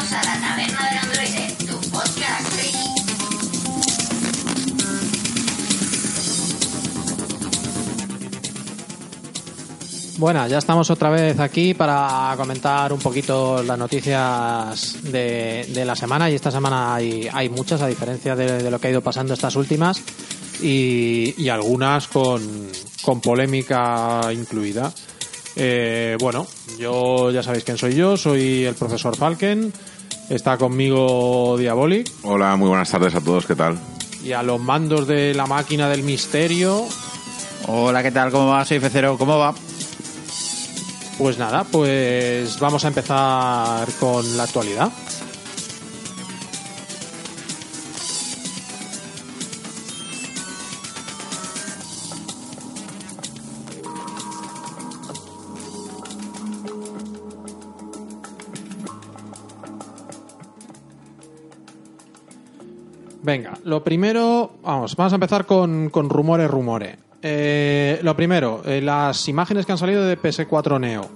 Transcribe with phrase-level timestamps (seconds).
[0.00, 2.60] Bienvenidos a la Taberna del Androide, tu podcast.
[10.16, 15.96] Bueno, ya estamos otra vez aquí para comentar un poquito las noticias de, de la
[15.96, 19.02] semana y esta semana hay, hay muchas a diferencia de, de lo que ha ido
[19.02, 20.00] pasando estas últimas
[20.62, 22.40] y, y algunas con,
[23.02, 24.92] con polémica incluida.
[25.56, 26.46] Eh, bueno,
[26.78, 29.72] yo ya sabéis quién soy yo, soy el profesor Falken,
[30.30, 33.78] está conmigo Diabolic Hola, muy buenas tardes a todos, ¿qué tal?
[34.22, 36.86] y a los mandos de la máquina del misterio
[37.66, 38.32] Hola, ¿qué tal?
[38.32, 38.64] ¿Cómo va?
[38.64, 39.16] Soy Fecero.
[39.18, 39.54] ¿Cómo va?
[41.18, 44.90] Pues nada, pues vamos a empezar con la actualidad.
[63.30, 66.98] Venga, lo primero, vamos, vamos a empezar con, con rumores, rumores.
[67.22, 71.08] Eh, lo primero, eh, las imágenes que han salido de PS4 Neo.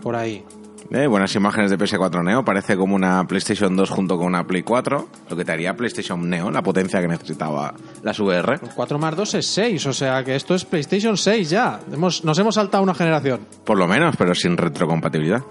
[0.00, 0.42] Por ahí.
[0.90, 4.62] Eh, buenas imágenes de PS4 Neo, parece como una PlayStation 2 junto con una Play
[4.62, 8.58] 4, lo que te haría PlayStation Neo, la potencia que necesitaba las VR.
[8.74, 11.80] 4 más 2 es 6, o sea que esto es PlayStation 6 ya.
[11.92, 13.40] Hemos, nos hemos saltado una generación.
[13.62, 15.42] Por lo menos, pero sin retrocompatibilidad.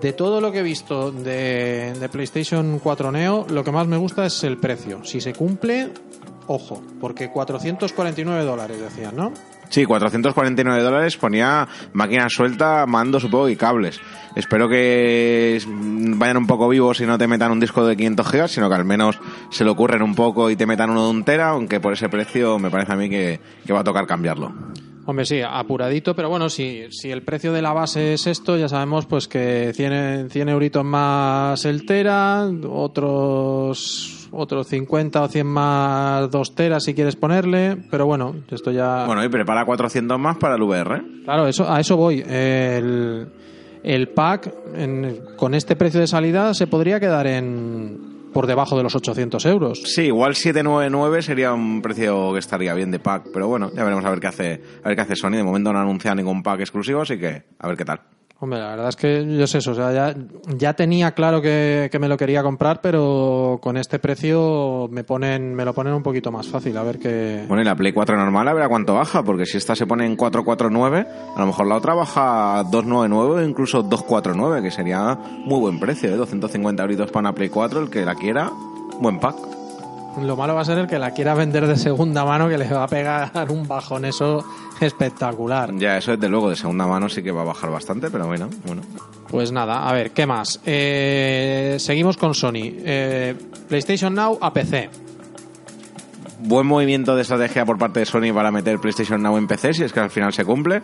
[0.00, 4.26] De todo lo que he visto de, PlayStation 4 Neo, lo que más me gusta
[4.26, 5.04] es el precio.
[5.04, 5.90] Si se cumple,
[6.46, 9.32] ojo, porque 449 dólares decían, ¿no?
[9.68, 14.00] Sí, 449 dólares, ponía máquina suelta, mando supongo y cables.
[14.36, 18.28] Espero que es- vayan un poco vivos y no te metan un disco de 500
[18.30, 19.18] gigas, sino que al menos
[19.50, 22.08] se lo ocurren un poco y te metan uno de un tera, aunque por ese
[22.08, 23.40] precio me parece a mí que
[23.72, 24.52] va a tocar cambiarlo.
[25.04, 28.68] Hombre, sí, apuradito, pero bueno, si, si el precio de la base es esto, ya
[28.68, 36.30] sabemos pues que 100, 100 euritos más el tera, otros, otros 50 o 100 más
[36.30, 39.04] 2 teras si quieres ponerle, pero bueno, esto ya...
[39.06, 41.02] Bueno, y prepara 400 más para el VR.
[41.24, 42.20] Claro, eso, a eso voy.
[42.26, 43.26] El,
[43.82, 48.82] el pack en- con este precio de salida se podría quedar en por debajo de
[48.82, 49.82] los 800 euros.
[49.84, 54.04] Sí, igual 799 sería un precio que estaría bien de pack, pero bueno, ya veremos
[54.04, 55.32] a ver qué hace, a ver qué hace Sony.
[55.32, 58.00] De momento no ha anunciado ningún pack exclusivo, así que a ver qué tal.
[58.42, 60.16] Hombre, la verdad es que yo sé eso, o sea, ya,
[60.58, 65.54] ya tenía claro que, que me lo quería comprar, pero con este precio me ponen
[65.54, 67.44] me lo ponen un poquito más fácil, a ver qué...
[67.46, 69.86] Bueno, y la Play 4 normal a ver a cuánto baja, porque si esta se
[69.86, 74.72] pone en 449, a lo mejor la otra baja a 299 o incluso 249, que
[74.72, 76.16] sería muy buen precio, ¿eh?
[76.16, 78.50] 250 euritos para una Play 4, el que la quiera,
[79.00, 79.36] buen pack.
[80.20, 82.68] Lo malo va a ser el que la quiera vender de segunda mano, que le
[82.68, 84.44] va a pegar un bajón eso
[84.80, 85.74] espectacular.
[85.76, 88.48] Ya, eso desde luego, de segunda mano sí que va a bajar bastante, pero bueno,
[88.66, 88.82] bueno.
[89.28, 90.60] Pues nada, a ver, ¿qué más?
[90.66, 92.74] Eh, seguimos con Sony.
[92.84, 93.34] Eh,
[93.68, 94.90] PlayStation Now a PC.
[96.44, 99.84] Buen movimiento de estrategia por parte de Sony para meter PlayStation Now en PC, si
[99.84, 100.82] es que al final se cumple,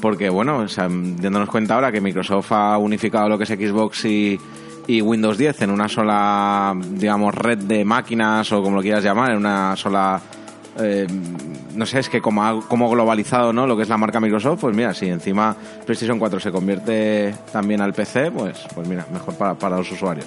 [0.00, 4.04] porque bueno, o sea, dándonos cuenta ahora que Microsoft ha unificado lo que es Xbox
[4.04, 4.38] y,
[4.86, 9.32] y Windows 10 en una sola, digamos, red de máquinas o como lo quieras llamar,
[9.32, 10.20] en una sola...
[10.78, 11.06] eh,
[11.74, 13.66] no sé, es que como, como globalizado ¿no?
[13.66, 17.80] lo que es la marca Microsoft, pues mira, si encima PlayStation 4 se convierte también
[17.80, 20.26] al PC, pues, pues mira, mejor para, para los usuarios.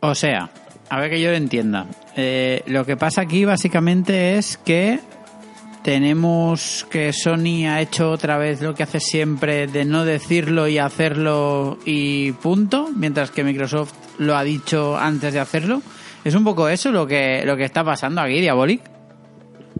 [0.00, 0.50] O sea,
[0.92, 1.86] a ver que yo lo entienda.
[2.16, 5.00] Eh, lo que pasa aquí básicamente es que
[5.82, 10.76] tenemos que Sony ha hecho otra vez lo que hace siempre de no decirlo y
[10.76, 15.80] hacerlo y punto, mientras que Microsoft lo ha dicho antes de hacerlo.
[16.24, 18.82] Es un poco eso lo que, lo que está pasando aquí, Diabolic.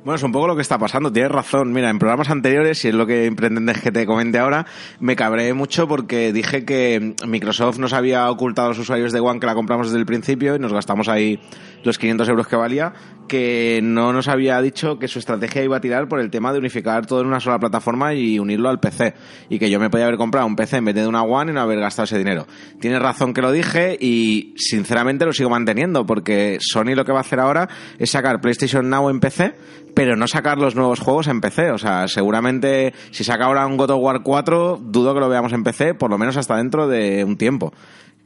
[0.05, 1.73] Bueno, es un poco lo que está pasando, tienes razón.
[1.73, 4.67] Mira, en programas anteriores, y es lo que pretendes que te comente ahora,
[4.99, 9.39] me cabré mucho porque dije que Microsoft nos había ocultado a los usuarios de One
[9.39, 11.39] que la compramos desde el principio y nos gastamos ahí
[11.83, 12.93] los 500 euros que valía,
[13.29, 16.59] que no nos había dicho que su estrategia iba a tirar por el tema de
[16.59, 19.15] unificar todo en una sola plataforma y unirlo al PC.
[19.49, 21.55] Y que yo me podía haber comprado un PC en vez de una One y
[21.55, 22.47] no haber gastado ese dinero.
[22.81, 27.19] Tiene razón que lo dije y sinceramente lo sigo manteniendo porque Sony lo que va
[27.19, 27.69] a hacer ahora
[27.99, 29.55] es sacar PlayStation Now en PC,
[29.95, 31.71] pero no sacar los nuevos juegos en PC.
[31.71, 35.53] O sea, seguramente si saca ahora un God of War 4, dudo que lo veamos
[35.53, 37.73] en PC, por lo menos hasta dentro de un tiempo.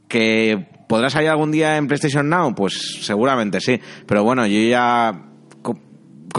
[0.07, 2.55] ¿Que podrá salir algún día en PlayStation Now?
[2.55, 3.79] Pues seguramente sí.
[4.05, 5.23] Pero bueno, yo ya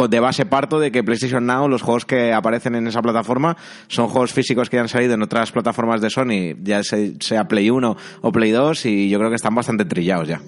[0.08, 3.56] de base parto de que PlayStation Now, los juegos que aparecen en esa plataforma,
[3.88, 7.68] son juegos físicos que han salido en otras plataformas de Sony, ya se- sea Play
[7.70, 10.40] 1 o Play 2, y yo creo que están bastante trillados ya.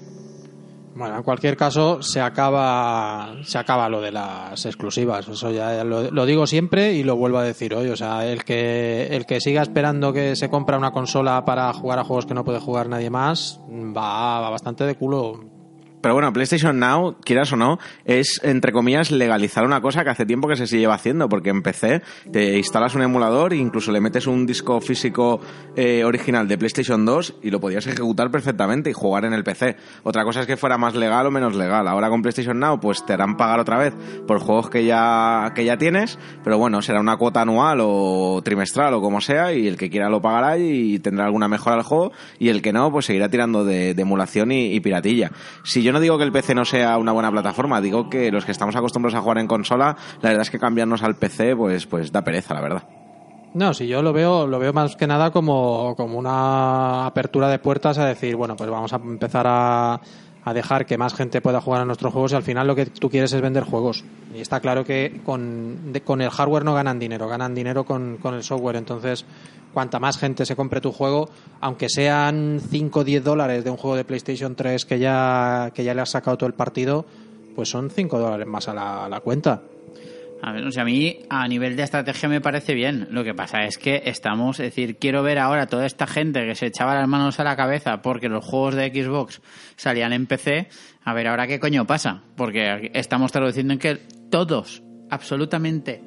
[1.01, 5.27] Bueno, en cualquier caso, se acaba, se acaba lo de las exclusivas.
[5.27, 7.89] Eso ya lo, lo digo siempre y lo vuelvo a decir hoy.
[7.89, 11.97] O sea, el que, el que siga esperando que se compra una consola para jugar
[11.97, 15.50] a juegos que no puede jugar nadie más, va, va bastante de culo.
[16.01, 20.25] Pero bueno, PlayStation Now, quieras o no, es, entre comillas, legalizar una cosa que hace
[20.25, 22.01] tiempo que se lleva haciendo, porque en PC
[22.31, 25.39] te instalas un emulador e incluso le metes un disco físico
[25.75, 29.77] eh, original de PlayStation 2 y lo podías ejecutar perfectamente y jugar en el PC.
[30.03, 31.87] Otra cosa es que fuera más legal o menos legal.
[31.87, 33.93] Ahora con PlayStation Now, pues te harán pagar otra vez
[34.27, 38.93] por juegos que ya, que ya tienes, pero bueno, será una cuota anual o trimestral
[38.95, 42.11] o como sea, y el que quiera lo pagará y tendrá alguna mejora al juego,
[42.39, 45.31] y el que no, pues seguirá tirando de, de emulación y, y piratilla.
[45.63, 48.45] Si yo no digo que el PC no sea una buena plataforma, digo que los
[48.45, 51.85] que estamos acostumbrados a jugar en consola, la verdad es que cambiarnos al PC, pues,
[51.85, 52.83] pues da pereza, la verdad.
[53.53, 57.59] No, si yo lo veo, lo veo más que nada como, como una apertura de
[57.59, 59.99] puertas a decir, bueno, pues vamos a empezar a,
[60.43, 62.87] a dejar que más gente pueda jugar a nuestros juegos y al final lo que
[62.87, 64.03] tú quieres es vender juegos.
[64.35, 68.33] Y está claro que con, con el hardware no ganan dinero, ganan dinero con, con
[68.33, 68.77] el software.
[68.77, 69.25] Entonces,
[69.73, 71.29] cuanta más gente se compre tu juego,
[71.59, 75.83] aunque sean 5 o 10 dólares de un juego de PlayStation 3 que ya, que
[75.83, 77.05] ya le has sacado todo el partido,
[77.55, 79.61] pues son 5 dólares más a la, a la cuenta.
[80.43, 83.07] A ver, o sea, a mí a nivel de estrategia me parece bien.
[83.11, 86.55] Lo que pasa es que estamos, es decir, quiero ver ahora toda esta gente que
[86.55, 89.41] se echaba las manos a la cabeza porque los juegos de Xbox
[89.75, 90.67] salían en PC.
[91.03, 92.23] A ver, ahora qué coño pasa.
[92.35, 93.95] Porque estamos traduciendo en que
[94.31, 96.01] todos, absolutamente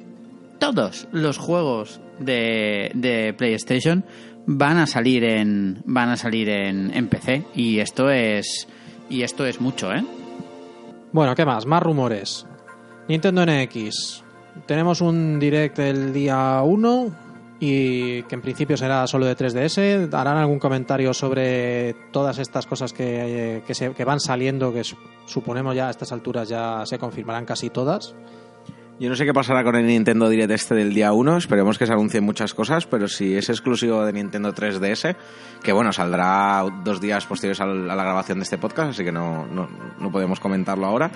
[0.59, 4.05] todos los juegos de, de PlayStation
[4.47, 8.67] van a salir en van a salir en, en PC y esto es
[9.09, 10.03] y esto es mucho, ¿eh?
[11.11, 11.65] Bueno, ¿qué más?
[11.65, 12.45] Más rumores.
[13.07, 14.24] Nintendo NX.
[14.65, 17.11] Tenemos un direct el día 1
[17.59, 20.13] y que en principio será solo de 3DS.
[20.13, 25.75] ¿Harán algún comentario sobre todas estas cosas que, eh, que, van saliendo, que su- suponemos
[25.75, 28.15] ya a estas alturas ya se confirmarán casi todas?
[28.97, 31.85] Yo no sé qué pasará con el Nintendo Direct este del día 1, esperemos que
[31.85, 35.17] se anuncien muchas cosas, pero si es exclusivo de Nintendo 3DS,
[35.61, 39.45] que bueno, saldrá dos días posteriores a la grabación de este podcast, así que no,
[39.47, 39.67] no,
[39.99, 41.11] no podemos comentarlo ahora.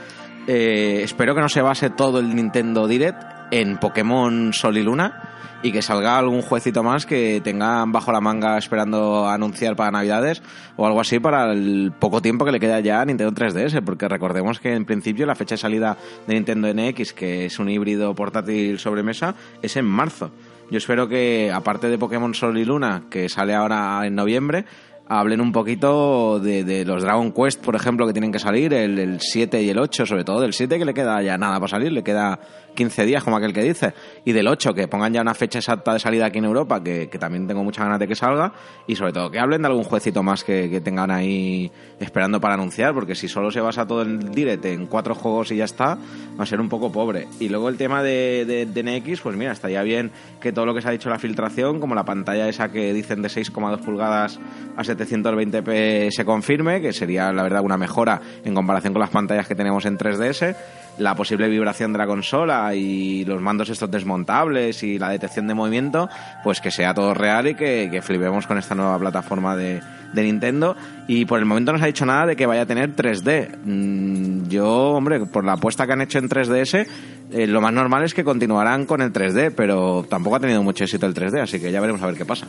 [0.46, 5.36] Eh, espero que no se base todo el Nintendo Direct en Pokémon Sol y Luna
[5.62, 10.42] y que salga algún juecito más que tengan bajo la manga esperando anunciar para Navidades
[10.78, 14.08] o algo así para el poco tiempo que le queda ya a Nintendo 3DS, porque
[14.08, 15.98] recordemos que en principio la fecha de salida
[16.28, 20.32] de Nintendo NX, que es un híbrido portátil sobremesa, es en marzo.
[20.72, 24.66] Yo espero que, aparte de Pokémon Sol y Luna, que sale ahora en noviembre,
[25.10, 29.20] hablen un poquito de, los Dragon Quest, por ejemplo, que tienen que salir, el, el
[29.20, 31.92] 7 y el 8, sobre todo del 7 que le queda ya nada para salir,
[31.92, 32.40] le queda
[32.76, 35.94] 15 días, como aquel que dice, y del 8 que pongan ya una fecha exacta
[35.94, 38.54] de salida aquí en Europa, que, también tengo muchas ganas de que salga,
[38.88, 42.94] y sobre todo que hablen de algún juecito más que, tengan ahí esperando para anunciar,
[42.94, 45.98] porque si solo se basa todo el direct en cuatro juegos y ya está,
[46.40, 47.28] va a ser un poco pobre.
[47.40, 50.74] Y luego el tema de, de, de NX, pues mira, estaría bien que todo lo
[50.74, 54.40] que se ha dicho la filtración, como la pantalla esa que dicen de 6,2 pulgadas
[54.78, 59.48] a 720p se confirme, que sería la verdad una mejora en comparación con las pantallas
[59.48, 60.56] que tenemos en 3DS,
[60.98, 65.54] la posible vibración de la consola y los mandos estos desmontables y la detección de
[65.54, 66.10] movimiento,
[66.44, 69.82] pues que sea todo real y que, que flipemos con esta nueva plataforma de,
[70.14, 70.76] de Nintendo.
[71.08, 73.58] Y por el momento no se ha dicho nada de que vaya a tener 3D.
[73.64, 76.88] Mm, yo, hombre, por la apuesta que han hecho en 3DS,
[77.32, 80.84] eh, lo más normal es que continuarán con el 3D, pero tampoco ha tenido mucho
[80.84, 82.48] éxito el 3D, así que ya veremos a ver qué pasa.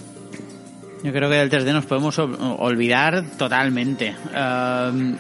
[1.02, 4.14] Yo creo que del 3D nos podemos ol- olvidar totalmente.
[4.34, 5.16] Um,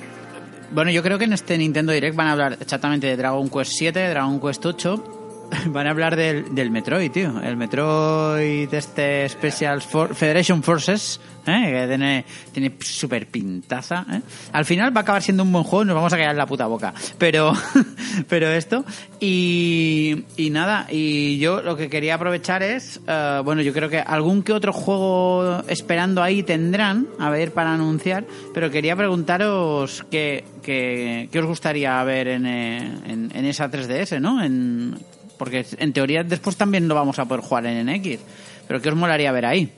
[0.72, 3.72] bueno, yo creo que en este Nintendo Direct van a hablar exactamente de Dragon Quest
[3.72, 5.16] 7, Dragon Quest 8
[5.66, 7.40] van a hablar del, del Metroid, tío.
[7.40, 11.70] El Metroid, este Special For- Federation Forces, ¿eh?
[11.72, 14.06] que tiene, tiene super pintaza.
[14.10, 14.20] ¿eh?
[14.52, 16.66] Al final va a acabar siendo un buen juego nos vamos a callar la puta
[16.66, 16.94] boca.
[17.18, 17.52] Pero,
[18.28, 18.84] pero esto.
[19.18, 23.98] Y, y nada, y yo lo que quería aprovechar es, eh, bueno, yo creo que
[23.98, 28.24] algún que otro juego esperando ahí tendrán, a ver, para anunciar.
[28.54, 34.42] Pero quería preguntaros qué, qué, qué os gustaría ver en, en, en esa 3DS, ¿no?
[34.42, 34.96] En,
[35.40, 38.20] porque en teoría después también lo vamos a poder jugar en NX.
[38.68, 39.72] Pero ¿qué os molaría ver ahí?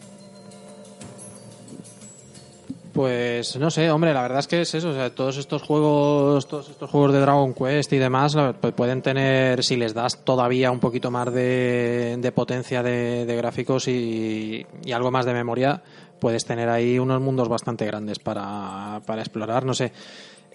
[2.93, 6.49] Pues no sé, hombre, la verdad es que es eso, o sea, todos estos juegos,
[6.49, 10.73] todos estos juegos de Dragon Quest y demás, pues pueden tener, si les das todavía
[10.73, 15.81] un poquito más de, potencia de, gráficos y, algo más de memoria,
[16.19, 19.93] puedes tener ahí unos mundos bastante grandes para explorar, no sé.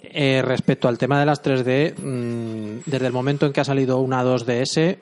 [0.02, 4.00] Eh, respecto al tema de las 3D, mm, desde el momento en que ha salido
[4.00, 5.00] una 2DS,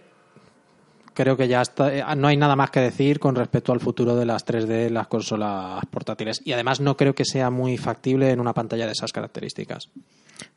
[1.14, 4.16] creo que ya está, eh, no hay nada más que decir con respecto al futuro
[4.16, 6.42] de las 3D en las consolas portátiles.
[6.46, 9.90] Y además no creo que sea muy factible en una pantalla de esas características.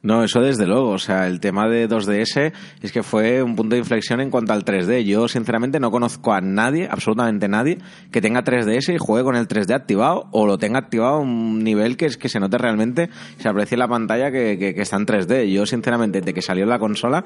[0.01, 0.91] No, eso desde luego.
[0.91, 2.53] O sea, el tema de 2DS
[2.83, 5.03] es que fue un punto de inflexión en cuanto al 3D.
[5.05, 7.79] Yo, sinceramente, no conozco a nadie, absolutamente nadie,
[8.13, 11.65] que tenga 3DS y juegue con el 3D activado o lo tenga activado a un
[11.65, 14.97] nivel que es que se note realmente, se aprecie en la pantalla que, que- está
[14.97, 15.53] en 3D.
[15.53, 17.25] Yo, sinceramente, desde que salió la consola,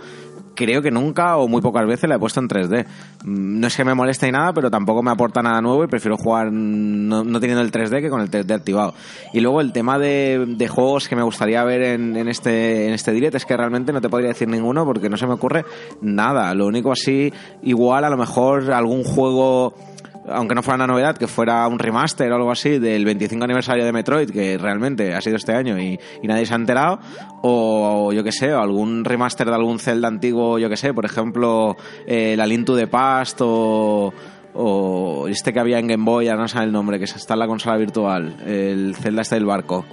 [0.57, 2.87] creo que nunca o muy pocas veces la he puesto en 3D.
[3.25, 5.89] Mm, No es que me moleste ni nada, pero tampoco me aporta nada nuevo y
[5.89, 8.95] prefiero jugar no, no teniendo el 3D que con el 3D activado.
[9.35, 12.95] Y luego el tema de, de juegos que me gustaría ver en, en este en
[12.95, 15.65] este direct es que realmente no te podría decir ninguno porque no se me ocurre
[16.01, 16.55] nada.
[16.55, 19.75] Lo único así, igual a lo mejor algún juego
[20.29, 23.85] aunque no fuera una novedad, que fuera un remaster o algo así del 25 aniversario
[23.85, 27.01] de Metroid, que realmente ha sido este año y, nadie se ha enterado,
[27.43, 31.05] o yo que sé, o algún remaster de algún Zelda antiguo, yo que sé, por
[31.05, 31.77] ejemplo,
[32.07, 34.13] eh, la Link to the Past o,
[35.29, 37.47] este que había en Game Boy, ya no sé el nombre, que está en la
[37.47, 39.85] consola virtual, el Zelda este del barco,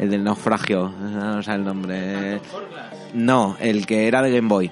[0.00, 2.40] el del naufragio, no sé el nombre.
[3.12, 4.70] No, el que era de Game Boy.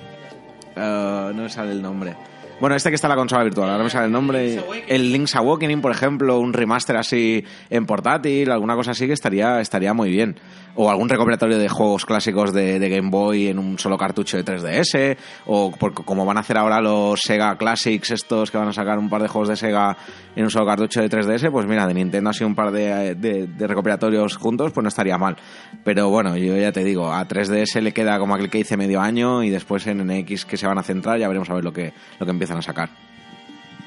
[0.75, 2.17] Eh, no me sale el nombre.
[2.61, 4.59] Bueno, este que está en la consola virtual, ahora me sale el nombre.
[4.89, 9.61] El Link's Awakening, por ejemplo, un remaster así en portátil, alguna cosa así que estaría,
[9.61, 10.35] estaría muy bien.
[10.81, 15.17] O algún recopilatorio de juegos clásicos de, Game Boy en un solo cartucho de 3DS,
[15.47, 18.97] o por- como van a hacer ahora los Sega Classics, estos que van a sacar
[18.97, 19.97] un par de juegos de Sega
[20.37, 23.17] en un solo cartucho de 3DS, pues mira, de Nintendo así un par de
[23.59, 25.37] recopilatorios juntos, pues no estaría mal.
[25.83, 29.01] Pero bueno, yo ya te digo, a 3DS le queda como aquel que hice medio
[29.01, 31.73] año y después en NX que se van a centrar, ya veremos a ver lo
[31.73, 33.08] que, lo que empiezan a sacar.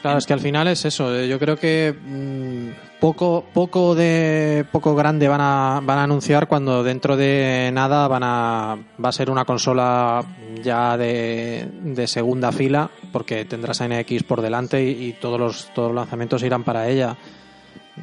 [0.01, 1.15] Claro, es que al final es eso.
[1.15, 6.47] eh, Yo creo que mm, poco, poco de poco grande van a, van a anunciar
[6.47, 10.23] cuando dentro de nada van a, va a ser una consola
[10.63, 15.89] ya de, de segunda fila, porque tendrás a NX por delante y, todos los todos
[15.89, 17.15] los lanzamientos irán para ella.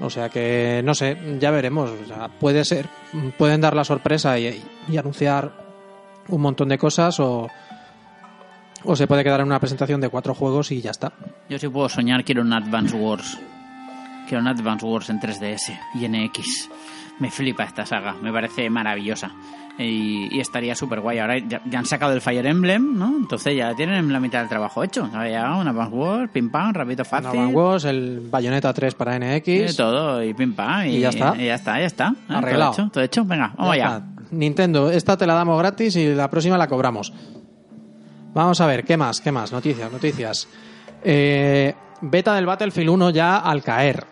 [0.00, 1.90] O sea que no sé, ya veremos.
[1.90, 2.86] O sea, puede ser,
[3.36, 5.66] pueden dar la sorpresa y, y anunciar
[6.28, 7.48] un montón de cosas o
[8.84, 11.12] o se puede quedar en una presentación de cuatro juegos y ya está.
[11.48, 13.38] Yo si puedo soñar quiero un Advance Wars.
[14.28, 16.68] Quiero un Advance Wars en 3DS y NX.
[17.18, 19.32] Me flipa esta saga, me parece maravillosa.
[19.80, 21.18] Y, y estaría súper guay.
[21.20, 23.16] Ahora ya, ya han sacado el Fire Emblem, ¿no?
[23.16, 25.04] Entonces ya tienen la mitad del trabajo hecho.
[25.12, 27.30] Ahora ya un Advance Wars, pim pam, rapidito fácil.
[27.30, 29.48] Una One Wars, el Bayonetta 3 para NX.
[29.48, 30.86] y todo, y pim pam.
[30.86, 31.34] Y, Y ya está.
[31.36, 32.08] Y ya está, ya está.
[32.08, 32.32] ¿eh?
[32.34, 32.72] Arreglado.
[32.72, 33.24] Todo hecho, todo hecho.
[33.24, 33.96] Venga, vamos Ya allá.
[33.98, 34.22] está.
[34.32, 37.12] Nintendo, esta te la damos gratis y la próxima la cobramos.
[38.38, 39.20] Vamos a ver, ¿qué más?
[39.20, 39.50] ¿Qué más?
[39.50, 40.46] Noticias, noticias.
[41.02, 44.04] Eh, beta del Battlefield 1 ya al caer.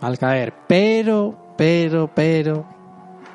[0.00, 0.52] Al caer.
[0.66, 2.66] Pero, pero, pero.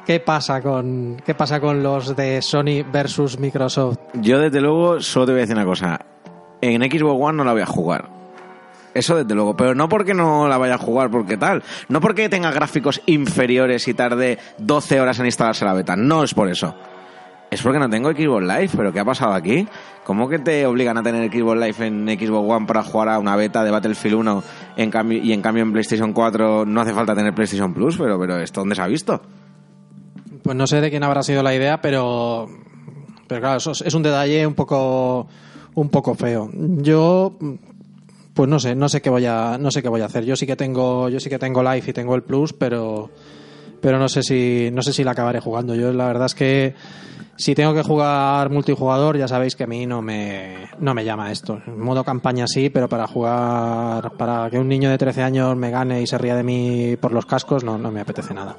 [0.05, 3.97] ¿Qué pasa con, qué pasa con los de Sony versus Microsoft?
[4.15, 6.01] Yo, desde luego, solo te voy a decir una cosa.
[6.59, 8.09] En Xbox One no la voy a jugar.
[8.93, 11.63] Eso desde luego, pero no porque no la vaya a jugar, porque tal.
[11.87, 15.95] No porque tenga gráficos inferiores y tarde 12 horas en instalarse la beta.
[15.95, 16.75] No es por eso.
[17.55, 19.65] Es porque no tengo Xbox Live, pero ¿qué ha pasado aquí?
[20.03, 23.37] ¿Cómo que te obligan a tener Xbox Live en Xbox One para jugar a una
[23.37, 24.43] beta de Battlefield 1
[24.75, 27.97] en cambio, y en cambio en PlayStation 4 no hace falta tener PlayStation Plus?
[27.97, 29.21] Pero, pero ¿esto dónde se ha visto?
[30.43, 32.49] Pues no sé de quién habrá sido la idea, pero,
[33.25, 35.25] pero claro, eso es, es un detalle un poco,
[35.75, 36.49] un poco feo.
[36.53, 37.37] Yo,
[38.33, 40.25] pues no sé, no sé qué voy a, no sé qué voy a hacer.
[40.25, 43.11] Yo sí que tengo, yo sí que tengo Live y tengo el Plus, pero,
[43.85, 45.75] pero no sé si, no sé si la acabaré jugando.
[45.75, 46.73] Yo la verdad es que
[47.35, 51.31] si tengo que jugar multijugador, ya sabéis que a mí no me, no me llama
[51.31, 51.61] esto.
[51.67, 55.69] En modo campaña sí, pero para jugar, para que un niño de 13 años me
[55.69, 58.57] gane y se ría de mí por los cascos, no, no me apetece nada.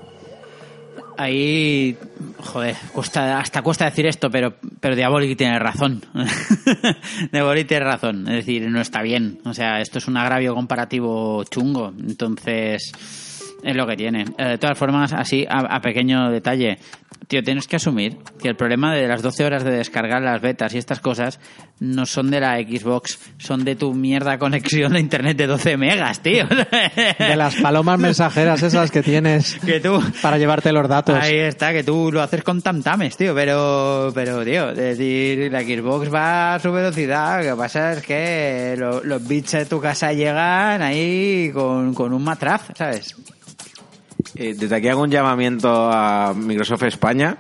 [1.17, 1.99] ahí,
[2.45, 6.05] joder, cuesta, hasta cuesta decir esto, pero, pero Diabolic tiene razón.
[7.33, 8.29] Diabolic tiene razón.
[8.29, 9.41] Es decir, no está bien.
[9.45, 11.93] O sea, esto es un agravio comparativo chungo.
[11.99, 12.93] Entonces,
[13.63, 14.25] es lo que tiene.
[14.39, 16.79] Eh, de todas formas, así, a, a pequeño detalle,
[17.29, 20.75] tío, tienes que asumir que el problema de las 12 horas de descargar las betas
[20.75, 21.41] y estas cosas
[21.81, 26.21] no son de la Xbox, son de tu mierda conexión a internet de 12 megas,
[26.23, 26.47] tío.
[27.19, 31.19] De las palomas mensajeras esas que tienes que tú para llevarte los datos.
[31.21, 35.63] Ahí está, que tú lo haces con tamtames, tío, pero, pero tío, es decir, la
[35.63, 39.81] Xbox va a su velocidad, lo que pasa es que lo- los bits de tu
[39.81, 43.15] casa llegan ahí con, con un matraz, ¿sabes?
[44.37, 47.37] Eh, desde aquí hago un llamamiento a Microsoft España.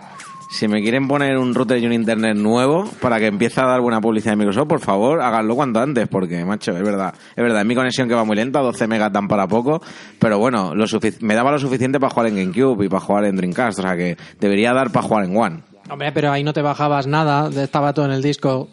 [0.48, 3.80] Si me quieren poner un router y un internet nuevo para que empiece a dar
[3.80, 7.12] buena publicidad de Microsoft, por favor, háganlo cuanto antes, porque, macho, es verdad.
[7.30, 9.82] Es verdad, es mi conexión que va muy lenta, 12 megas dan para poco,
[10.20, 10.86] pero bueno, lo
[11.20, 13.96] me daba lo suficiente para jugar en GameCube y para jugar en Dreamcast, o sea
[13.96, 15.62] que debería dar para jugar en One.
[15.90, 18.68] Hombre, pero ahí no te bajabas nada, estaba todo en el disco.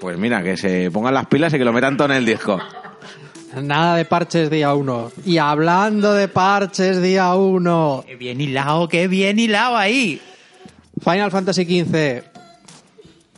[0.00, 2.58] Pues mira, que se pongan las pilas y que lo metan todo en el disco.
[3.62, 5.10] Nada de parches día uno.
[5.24, 10.20] Y hablando de parches día uno, Qué bien hilado, qué bien hilado ahí.
[11.02, 12.22] Final Fantasy XV.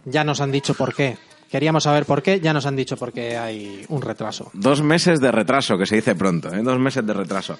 [0.06, 1.16] Ya nos han dicho por qué.
[1.50, 4.50] Queríamos saber por qué, ya nos han dicho por qué hay un retraso.
[4.52, 6.62] Dos meses de retraso, que se dice pronto, ¿eh?
[6.62, 7.56] Dos meses de retraso.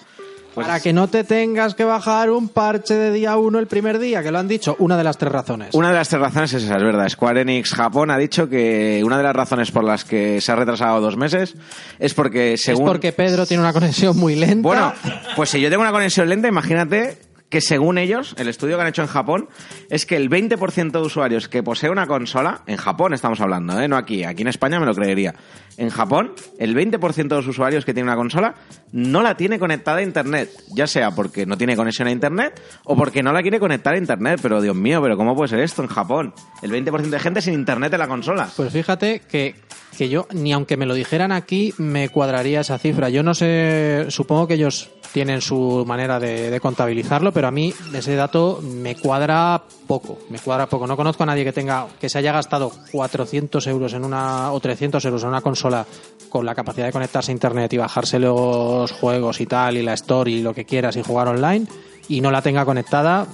[0.59, 4.01] Pues Para que no te tengas que bajar un parche de día uno el primer
[4.01, 5.73] día, que lo han dicho, una de las tres razones.
[5.73, 7.09] Una de las tres razones es esa, es verdad.
[7.09, 10.57] Square Enix Japón ha dicho que una de las razones por las que se ha
[10.57, 11.55] retrasado dos meses
[12.01, 12.83] es porque según...
[12.83, 14.67] Es porque Pedro tiene una conexión muy lenta.
[14.67, 14.93] Bueno,
[15.37, 18.89] pues si yo tengo una conexión lenta, imagínate que según ellos, el estudio que han
[18.89, 19.49] hecho en Japón,
[19.91, 23.89] es que el 20% de usuarios que posee una consola, en Japón estamos hablando, ¿eh?
[23.89, 25.35] no aquí, aquí en España me lo creería,
[25.79, 28.55] en Japón, el 20% de los usuarios que tienen una consola
[28.93, 32.97] no la tiene conectada a Internet, ya sea porque no tiene conexión a Internet o
[32.97, 35.83] porque no la quiere conectar a Internet, pero Dios mío, pero ¿cómo puede ser esto
[35.83, 36.35] en Japón?
[36.63, 38.49] El 20% de gente sin Internet en la consola.
[38.57, 39.55] Pues fíjate que,
[39.97, 43.09] que yo, ni aunque me lo dijeran aquí, me cuadraría esa cifra.
[43.09, 47.73] Yo no sé, supongo que ellos tienen su manera de, de contabilizarlo, pero a mí
[47.95, 50.19] ese dato me cuadra poco.
[50.29, 50.87] Me cuadra poco.
[50.87, 54.61] No conozco a nadie que tenga, que se haya gastado 400 euros en una, o
[54.61, 55.87] 300 euros en una consola
[56.29, 59.95] con la capacidad de conectarse a internet y bajarse los juegos y tal, y la
[59.95, 61.67] store y lo que quieras y jugar online,
[62.09, 63.27] y no la tenga conectada,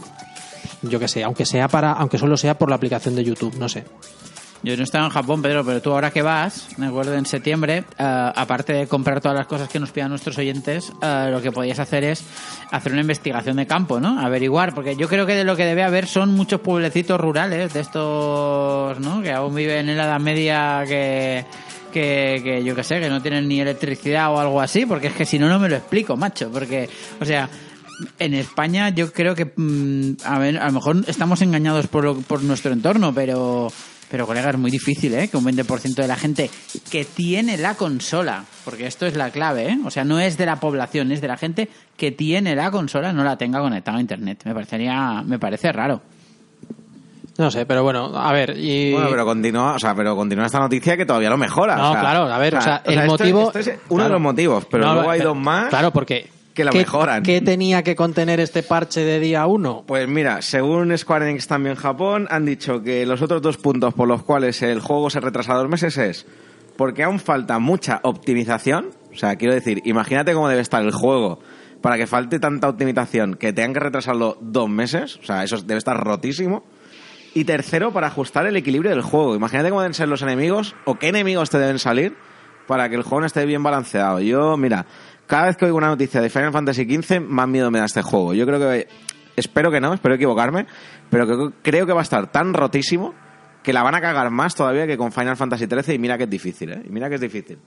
[0.83, 3.69] yo que sé, aunque sea para, aunque solo sea por la aplicación de YouTube, no
[3.69, 3.85] sé.
[4.65, 7.85] Yo no estaba en Japón, Pedro, pero tú ahora que vas, me acuerdo en septiembre,
[7.99, 11.53] eh, aparte de comprar todas las cosas que nos pidan nuestros oyentes, eh, lo que
[11.53, 12.25] podías hacer es
[12.71, 14.19] hacer una investigación de campo, ¿no?
[14.19, 17.81] Averiguar, porque yo creo que de lo que debe haber son muchos pueblecitos rurales de
[17.81, 19.21] estos, ¿no?
[19.21, 21.45] Que aún viven en la Edad Media que,
[21.93, 25.13] que, que yo que sé, que no tienen ni electricidad o algo así, porque es
[25.15, 26.89] que si no, no me lo explico, macho, porque,
[27.21, 27.49] o sea...
[28.19, 32.17] En España yo creo que mm, a, ver, a lo mejor estamos engañados por, lo-
[32.17, 33.71] por nuestro entorno, pero
[34.15, 35.27] pero, colega, es muy difícil, ¿eh?
[35.27, 36.49] Que un 20% de la gente
[36.89, 39.79] que tiene la consola, porque esto es la clave, ¿eh?
[39.85, 43.13] O sea, no es de la población, es de la gente que tiene la consola,
[43.13, 44.43] no la tenga conectada a Internet.
[44.45, 46.01] Me parecería, me parece raro.
[47.39, 48.93] No sé, pero bueno, a ver, y...
[48.93, 51.75] Bueno, pero continúa, o sea, pero continúa esta noticia que todavía lo mejora.
[51.75, 53.47] No, o sea, claro, a ver, o sea, el esto- motivo...
[53.53, 55.69] esto es uno de los motivos, pero No, luego hay pero- dos más.
[55.71, 56.29] Claro, porque...
[56.55, 57.23] que la ¿qué- mejoran.
[57.23, 59.85] ¿Qué tenía que contener este parche de día 1?
[59.87, 64.09] Pues mira, según Square Enix también Japón, han dicho que los otros dos puntos por
[64.09, 66.27] los cuales el juego se retrasa dos meses es
[66.77, 68.91] porque aún falta mucha optimización.
[69.13, 71.39] O sea, quiero decir, imagínate cómo debe estar el juego
[71.81, 75.17] para que falte tanta optimización que tengan que retrasarlo dos meses.
[75.19, 76.65] O sea, eso debe estar rotísimo.
[77.35, 79.35] Y tercero, para ajustar el equilibrio del juego.
[79.37, 82.17] Imagínate cómo deben ser los enemigos o qué enemigos te deben salir
[82.67, 84.21] para que el juego no esté bien balanceado.
[84.21, 84.87] Yo, mira,
[85.27, 88.03] cada vez que oigo una noticia de Final Fantasy XV, más miedo me da este
[88.03, 88.35] juego.
[88.35, 88.89] Yo creo que,
[89.37, 90.67] espero que no, espero equivocarme,
[91.11, 93.15] pero creo que va a estar tan rotísimo
[93.63, 96.25] que la van a cagar más todavía que con Final Fantasy XIII y mira que
[96.25, 96.83] es difícil, ¿eh?
[96.85, 97.59] Y mira que es difícil.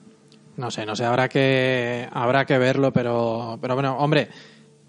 [0.56, 4.30] No sé, no sé, habrá que, habrá que verlo, pero, pero bueno, hombre,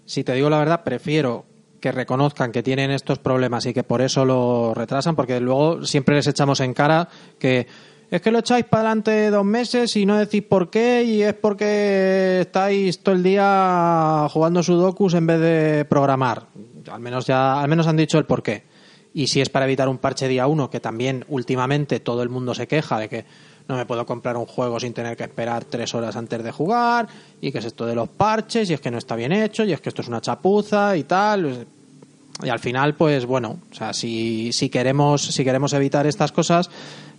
[0.05, 1.45] si te digo la verdad, prefiero
[1.79, 6.15] que reconozcan que tienen estos problemas y que por eso lo retrasan, porque luego siempre
[6.15, 7.07] les echamos en cara
[7.39, 7.67] que
[8.11, 11.33] es que lo echáis para adelante dos meses y no decís por qué y es
[11.33, 16.47] porque estáis todo el día jugando sudokus en vez de programar.
[16.91, 18.63] Al menos ya, al menos han dicho el por qué.
[19.13, 22.53] Y si es para evitar un parche día uno, que también últimamente todo el mundo
[22.55, 23.25] se queja de que
[23.67, 27.07] no me puedo comprar un juego sin tener que esperar tres horas antes de jugar,
[27.39, 29.73] y que es esto de los parches, y es que no está bien hecho, y
[29.73, 31.67] es que esto es una chapuza y tal.
[32.41, 36.69] Y al final, pues bueno, o sea, si, si queremos, si queremos evitar estas cosas,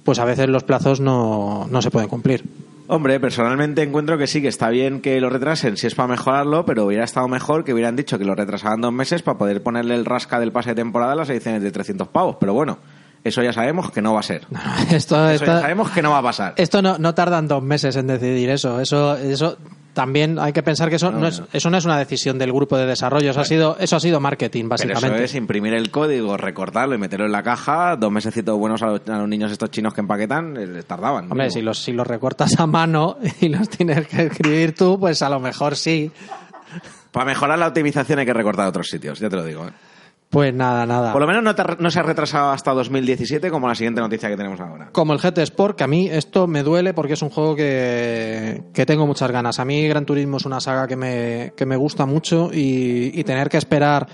[0.05, 2.45] pues a veces los plazos no, no se pueden cumplir.
[2.93, 6.67] Hombre, personalmente encuentro que sí, que está bien que lo retrasen si es para mejorarlo,
[6.67, 9.95] pero hubiera estado mejor que hubieran dicho que lo retrasaban dos meses para poder ponerle
[9.95, 12.37] el rasca del pase de temporada a las ediciones de 300 pavos.
[12.41, 12.79] Pero bueno,
[13.25, 14.47] eso ya sabemos que no va a ser.
[14.91, 16.55] Esto, Eso esto- ya sabemos que no va a pasar.
[16.57, 18.81] esto no, no tardan dos meses en decidir eso.
[18.81, 19.59] Eso, eso
[19.93, 22.79] también hay que pensar que eso no, es, eso no es una decisión del grupo
[22.79, 23.31] de desarrollo.
[23.33, 25.25] Eso ha sido, eso ha sido marketing, Pero eso básicamente.
[25.25, 27.97] es imprimir el código, recortarlo y meterlo en la caja.
[27.97, 31.31] Dos mesecitos buenos a los, a los niños estos chinos que empaquetan, eh, les tardaban.
[31.31, 35.21] Hombre, si los, si los recortas a mano y los tienes que escribir tú, pues
[35.23, 36.11] a lo mejor sí.
[37.11, 39.67] Para mejorar la optimización hay que recortar otros sitios, ya te lo digo.
[39.67, 39.73] ¿eh?
[40.31, 41.13] Pues nada, nada.
[41.13, 44.29] Por lo menos no, te- no se ha retrasado hasta 2017 como la siguiente noticia
[44.29, 44.91] que tenemos ahora.
[44.93, 48.63] Como el GT Sport, que a mí esto me duele porque es un juego que,
[48.73, 49.59] que tengo muchas ganas.
[49.59, 53.25] A mí Gran Turismo es una saga que me, que me gusta mucho y, y
[53.25, 54.07] tener que esperar,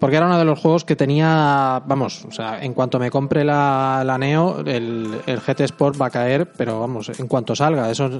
[0.00, 3.44] porque era uno de los juegos que tenía, vamos, o sea, en cuanto me compre
[3.44, 7.88] la, la Neo, el, el GT Sport va a caer, pero vamos, en cuanto salga,
[7.92, 8.10] eso,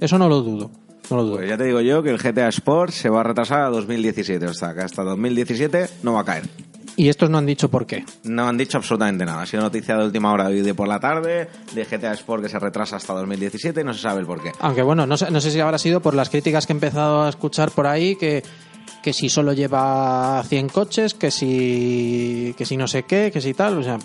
[0.00, 0.70] eso no lo dudo.
[1.10, 1.36] No lo dudo.
[1.36, 4.46] Pues ya te digo yo que el GTA Sport se va a retrasar a 2017,
[4.46, 6.44] o sea que hasta 2017 no va a caer.
[6.96, 8.04] Y estos no han dicho por qué.
[8.24, 9.42] No han dicho absolutamente nada.
[9.42, 12.48] Ha sido noticia de última hora de hoy por la tarde, de GTA Sport que
[12.48, 14.52] se retrasa hasta 2017 y no se sabe el por qué.
[14.60, 17.24] Aunque bueno, no sé, no sé si habrá sido por las críticas que he empezado
[17.24, 18.44] a escuchar por ahí, que,
[19.02, 23.54] que si solo lleva 100 coches, que si, que si no sé qué, que si
[23.54, 23.98] tal, o sea,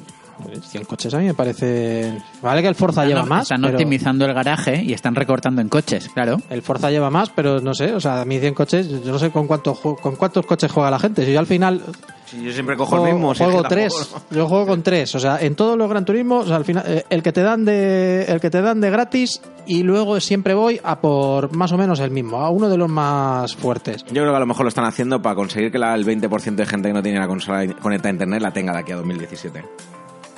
[0.61, 2.17] 100 coches a mí me parece...
[2.41, 5.69] Vale que el Forza lleva más, Están pero optimizando el garaje y están recortando en
[5.69, 6.37] coches, claro.
[6.49, 9.19] el Forza lleva más, pero no sé, o sea, a mí 100 coches, yo no
[9.19, 11.81] sé con, cuánto, con cuántos coches juega la gente, si yo al final
[12.25, 14.83] Si yo siempre cojo juego, el mismo, si es juego que tres, yo juego con
[14.83, 17.31] tres, o sea, en todos los Gran Turismos, o sea, al final, eh, el que
[17.31, 21.55] te dan de, el que te dan de gratis y luego siempre voy a por
[21.55, 24.03] más o menos el mismo, a uno de los más fuertes.
[24.05, 26.55] Yo creo que a lo mejor lo están haciendo para conseguir que la- el 20%
[26.55, 28.95] de gente que no tiene la consola conectada a internet la tenga de aquí a
[28.97, 29.63] 2017.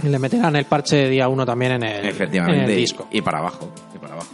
[0.03, 2.63] Y le meterán el parche de día uno también en el, Efectivamente.
[2.63, 3.07] en el y- disco.
[3.11, 3.71] Y, para abajo.
[3.95, 4.29] Y para abajo.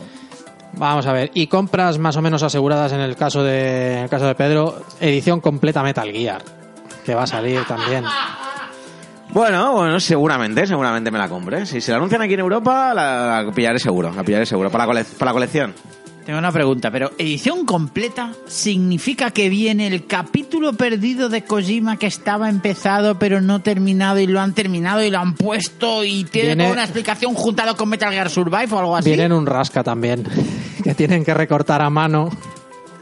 [0.73, 4.09] Vamos a ver, y compras más o menos aseguradas en el caso de, en el
[4.09, 6.41] caso de Pedro, edición completa Metal Gear,
[7.03, 8.03] que va a salir también.
[9.29, 11.65] Bueno, bueno, seguramente, seguramente me la compré.
[11.65, 14.69] Si se la anuncian aquí en Europa, la, la pillaré seguro, la pillaré seguro.
[14.69, 15.73] Para la, cole- para la colección.
[16.27, 22.07] Tengo una pregunta, pero edición completa significa que viene el capítulo perdido de Kojima que
[22.07, 26.49] estaba empezado pero no terminado y lo han terminado y lo han puesto y tiene
[26.49, 29.09] Viene- toda una explicación juntado con Metal Gear Survive o algo así.
[29.09, 30.25] Vienen un rasca también,
[30.83, 32.29] que tienen que recortar a mano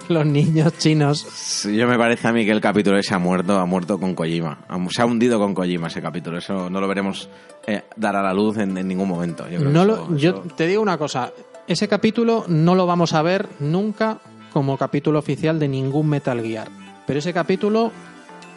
[0.07, 1.25] los niños chinos.
[1.33, 4.13] Sí, Yo me parece a mí que el capítulo ese ha muerto, ha muerto con
[4.13, 4.59] Kojima.
[4.91, 6.37] Se ha hundido con Kojima ese capítulo.
[6.37, 7.27] Eso no lo veremos
[7.65, 9.49] eh, dar a la luz en, en ningún momento.
[9.49, 11.31] Yo creo No que lo, eso- yo eso- te digo una cosa,
[11.67, 14.19] ese capítulo no lo vamos a ver nunca
[14.53, 16.69] como capítulo oficial de ningún Metal Gear,
[17.05, 17.91] pero ese capítulo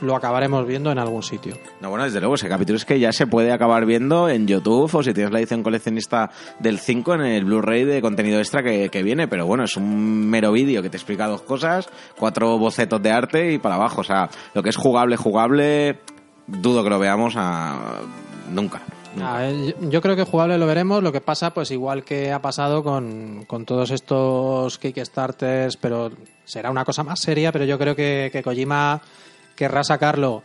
[0.01, 1.57] lo acabaremos viendo en algún sitio.
[1.81, 4.95] No, bueno, desde luego, ese capítulo es que ya se puede acabar viendo en YouTube
[4.95, 8.91] o si tienes la edición coleccionista del 5 en el Blu-ray de contenido extra que,
[8.91, 13.03] que viene, pero bueno, es un mero vídeo que te explica dos cosas, cuatro bocetos
[13.03, 14.03] de arte y para abajo.
[14.03, 15.99] O sea, lo que es jugable, jugable,
[16.47, 18.01] dudo que lo veamos a...
[18.51, 18.83] nunca.
[19.39, 22.41] Ver, yo- yo creo que jugable lo veremos, lo que pasa pues igual que ha
[22.43, 26.11] pasado con, con todos estos Kickstarters, pero
[26.45, 29.01] será una cosa más seria, pero yo creo que, que Kojima
[29.57, 30.43] querrá sacarlo,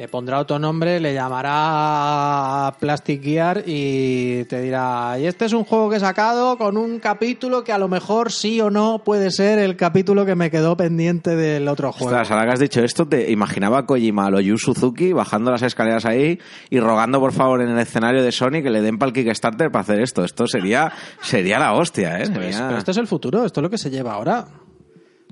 [0.00, 5.64] le pondrá otro nombre, le llamará Plastic Gear y te dirá, y este es un
[5.64, 9.30] juego que he sacado con un capítulo que a lo mejor sí o no puede
[9.30, 12.06] ser el capítulo que me quedó pendiente del otro juego.
[12.06, 15.60] Ostras, ahora que has dicho esto, te imaginaba a Kojima, lo Yu Suzuki, bajando las
[15.60, 16.38] escaleras ahí
[16.70, 19.70] y rogando por favor en el escenario de Sony que le den para el Kickstarter
[19.70, 20.24] para hacer esto.
[20.24, 22.24] Esto sería, sería la hostia, ¿eh?
[22.24, 24.46] Sería- pero esto es el futuro, esto es lo que se lleva ahora.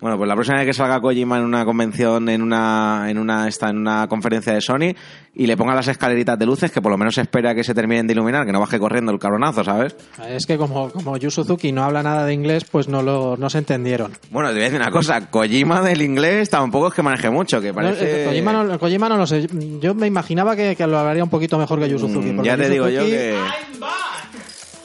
[0.01, 3.49] Bueno, pues la próxima vez que salga Kojima en una convención, en una, en una,
[3.49, 4.95] esta, en una conferencia de Sony
[5.35, 7.75] y le ponga las escaleritas de luces, que por lo menos se espera que se
[7.75, 9.97] terminen de iluminar, que no baje corriendo el cabronazo, ¿sabes?
[10.29, 13.51] Es que como, como Yu Suzuki no habla nada de inglés, pues no, lo, no
[13.51, 14.13] se entendieron.
[14.31, 17.61] Bueno, te voy a decir una cosa, Kojima del inglés tampoco es que maneje mucho,
[17.61, 18.23] que No, parece...
[18.23, 19.49] eh, Kojima, no, Kojima no lo sé.
[19.81, 22.29] Yo me imaginaba que, que lo hablaría un poquito mejor que Yu Suzuki.
[22.31, 23.39] Mm, porque ya te Yu digo yo Suzuki, que...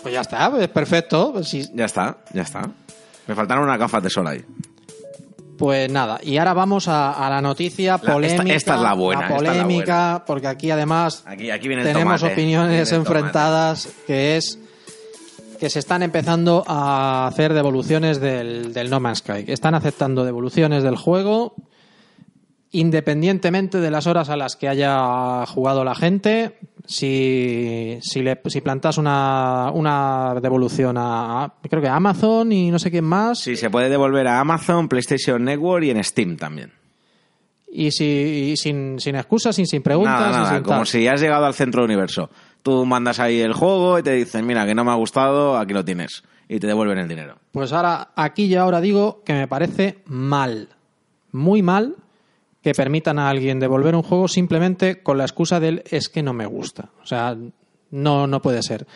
[0.02, 1.32] Pues ya está, pues perfecto.
[1.34, 1.70] Pues, sí.
[1.74, 2.62] Ya está, ya está.
[3.28, 4.44] Me faltaron unas gafas de sol ahí.
[5.58, 8.42] Pues nada, y ahora vamos a, a la noticia La- polémica.
[8.44, 11.84] esta- esta es la buena, esta es la polémica, porque aquí además Aquí, aquí viene
[11.84, 14.60] el tenemos tomate, opiniones viene enfrentadas, que es
[15.60, 19.46] que se están empezando a hacer devoluciones del, del No Man's Sky.
[19.48, 21.56] Están aceptando devoluciones del juego
[22.74, 26.58] independientemente de las horas a las que haya jugado la gente.
[26.86, 32.72] Si, si, le, si plantas una, una devolución a, a- creo que a Amazon y
[32.72, 36.36] no sé quién más, Sí, se puede devolver a Amazon, PlayStation Network y en Steam
[36.36, 36.74] también.
[37.72, 38.04] y, si,
[38.52, 40.88] y sin, sin excusas, sin, sin preguntas, Nada, nada, sin como tal.
[40.88, 42.30] si has llegado al centro del universo.
[42.64, 45.74] Tú mandas ahí el juego y te dicen, mira, que no me ha gustado, aquí
[45.74, 46.24] lo tienes.
[46.50, 47.38] Y te devuelven el dinero.
[47.54, 50.68] Pues ahora, aquí y ahora digo que me parece mal,
[51.32, 51.96] muy mal,
[52.64, 56.34] que permitan a alguien devolver un juego simplemente con la excusa del es que no
[56.34, 56.90] me gusta.
[57.04, 57.36] O sea,
[57.92, 58.88] no, no puede ser.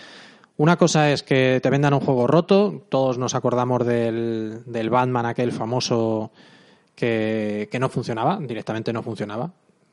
[0.55, 5.25] Una cosa es que te vendan un juego roto, todos nos acordamos del, del Batman,
[5.25, 6.31] aquel famoso
[6.95, 9.51] que, que no funcionaba, directamente no funcionaba.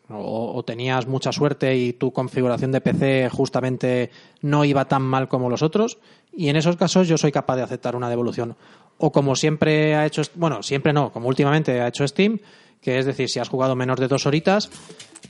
[0.08, 4.10] O, o tenías mucha suerte y tu configuración de PC justamente
[4.42, 5.98] no iba tan mal como los otros.
[6.32, 8.56] Y en esos casos yo soy capaz de aceptar una devolución.
[8.98, 12.38] O como siempre ha hecho, bueno, siempre no, como últimamente ha hecho Steam,
[12.85, 14.68] que es decir, si has jugado menos de dos horitas,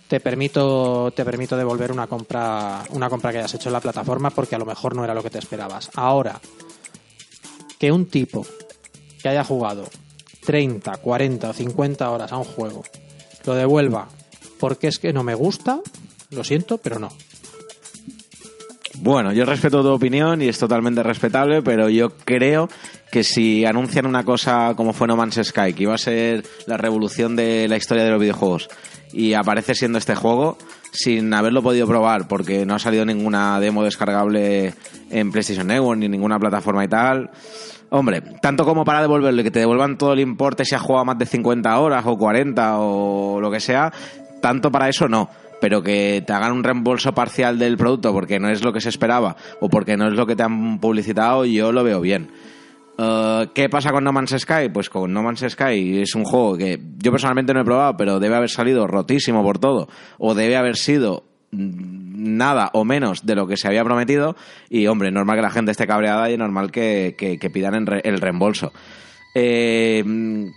[0.08, 4.30] te permito, te permito devolver una compra, una compra que hayas hecho en la plataforma
[4.30, 5.90] porque a lo mejor no era lo que te esperabas.
[5.94, 6.40] Ahora,
[7.78, 8.44] que un tipo
[9.22, 9.88] que haya jugado
[10.44, 12.82] 30, 40 o 50 horas a un juego
[13.44, 14.08] lo devuelva
[14.58, 15.80] porque es que no me gusta,
[16.30, 17.10] lo siento, pero no.
[19.00, 22.68] Bueno, yo respeto tu opinión y es totalmente respetable, pero yo creo
[23.10, 26.76] que si anuncian una cosa como fue No Man's Sky, que iba a ser la
[26.76, 28.68] revolución de la historia de los videojuegos,
[29.12, 30.58] y aparece siendo este juego,
[30.92, 34.74] sin haberlo podido probar, porque no ha salido ninguna demo descargable
[35.10, 37.30] en PlayStation Network ni ninguna plataforma y tal.
[37.90, 41.04] Hombre, tanto como para devolverlo y que te devuelvan todo el importe si has jugado
[41.04, 43.92] más de 50 horas o 40 o lo que sea,
[44.40, 45.28] tanto para eso no
[45.64, 48.90] pero que te hagan un reembolso parcial del producto porque no es lo que se
[48.90, 52.28] esperaba o porque no es lo que te han publicitado, yo lo veo bien.
[52.98, 54.68] Uh, ¿Qué pasa con No Man's Sky?
[54.70, 58.20] Pues con No Man's Sky es un juego que yo personalmente no he probado, pero
[58.20, 63.46] debe haber salido rotísimo por todo, o debe haber sido nada o menos de lo
[63.46, 64.36] que se había prometido,
[64.68, 68.20] y hombre, normal que la gente esté cabreada y normal que, que, que pidan el
[68.20, 68.70] reembolso.
[69.34, 70.04] Eh,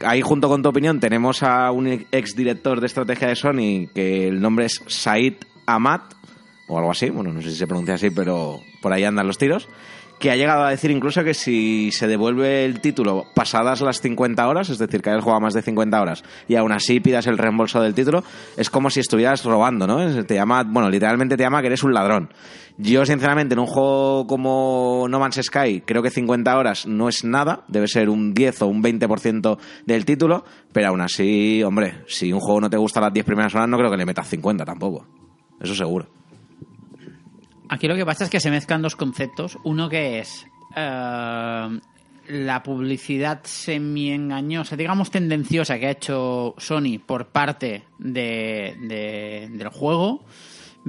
[0.05, 4.27] ahí junto con tu opinión tenemos a un ex director de estrategia de Sony que
[4.27, 5.33] el nombre es Said
[5.65, 6.01] Ahmad
[6.67, 9.37] o algo así, bueno, no sé si se pronuncia así, pero por ahí andan los
[9.37, 9.67] tiros,
[10.19, 14.47] que ha llegado a decir incluso que si se devuelve el título pasadas las 50
[14.47, 17.37] horas, es decir, que hayas jugado más de 50 horas y aún así pidas el
[17.37, 18.23] reembolso del título,
[18.55, 20.25] es como si estuvieras robando, ¿no?
[20.25, 22.29] Te llama, bueno, literalmente te llama que eres un ladrón.
[22.79, 27.23] Yo, sinceramente, en un juego como No Man's Sky, creo que 50 horas no es
[27.23, 32.31] nada, debe ser un 10 o un 20% del título, pero aún así, hombre, si
[32.31, 34.63] un juego no te gusta las 10 primeras horas, no creo que le metas 50
[34.63, 35.07] tampoco.
[35.59, 36.07] Eso seguro.
[37.69, 39.57] Aquí lo que pasa es que se mezclan dos conceptos.
[39.63, 41.79] Uno que es eh,
[42.29, 50.23] la publicidad semi-engañosa, digamos tendenciosa que ha hecho Sony por parte de, de- del juego,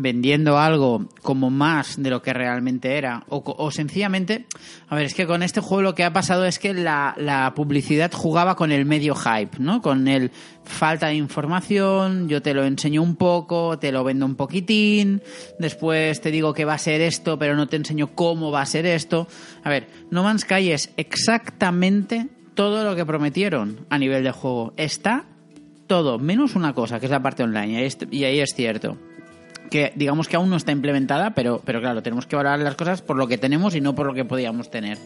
[0.00, 3.24] vendiendo algo como más de lo que realmente era.
[3.28, 4.46] O, o sencillamente,
[4.88, 7.52] a ver, es que con este juego lo que ha pasado es que la, la
[7.54, 9.82] publicidad jugaba con el medio hype, ¿no?
[9.82, 10.30] Con el
[10.64, 15.22] falta de información, yo te lo enseño un poco, te lo vendo un poquitín,
[15.58, 18.66] después te digo que va a ser esto, pero no te enseño cómo va a
[18.66, 19.26] ser esto.
[19.64, 24.74] A ver, No Man's Sky es exactamente todo lo que prometieron a nivel de juego.
[24.76, 25.24] Está
[25.86, 28.98] todo, menos una cosa, que es la parte online, y ahí y ahí es cierto
[29.70, 33.02] que digamos que aún no está implementada, pero, pero claro, tenemos que valorar las cosas
[33.02, 34.98] por lo que tenemos y no por lo que podíamos tener.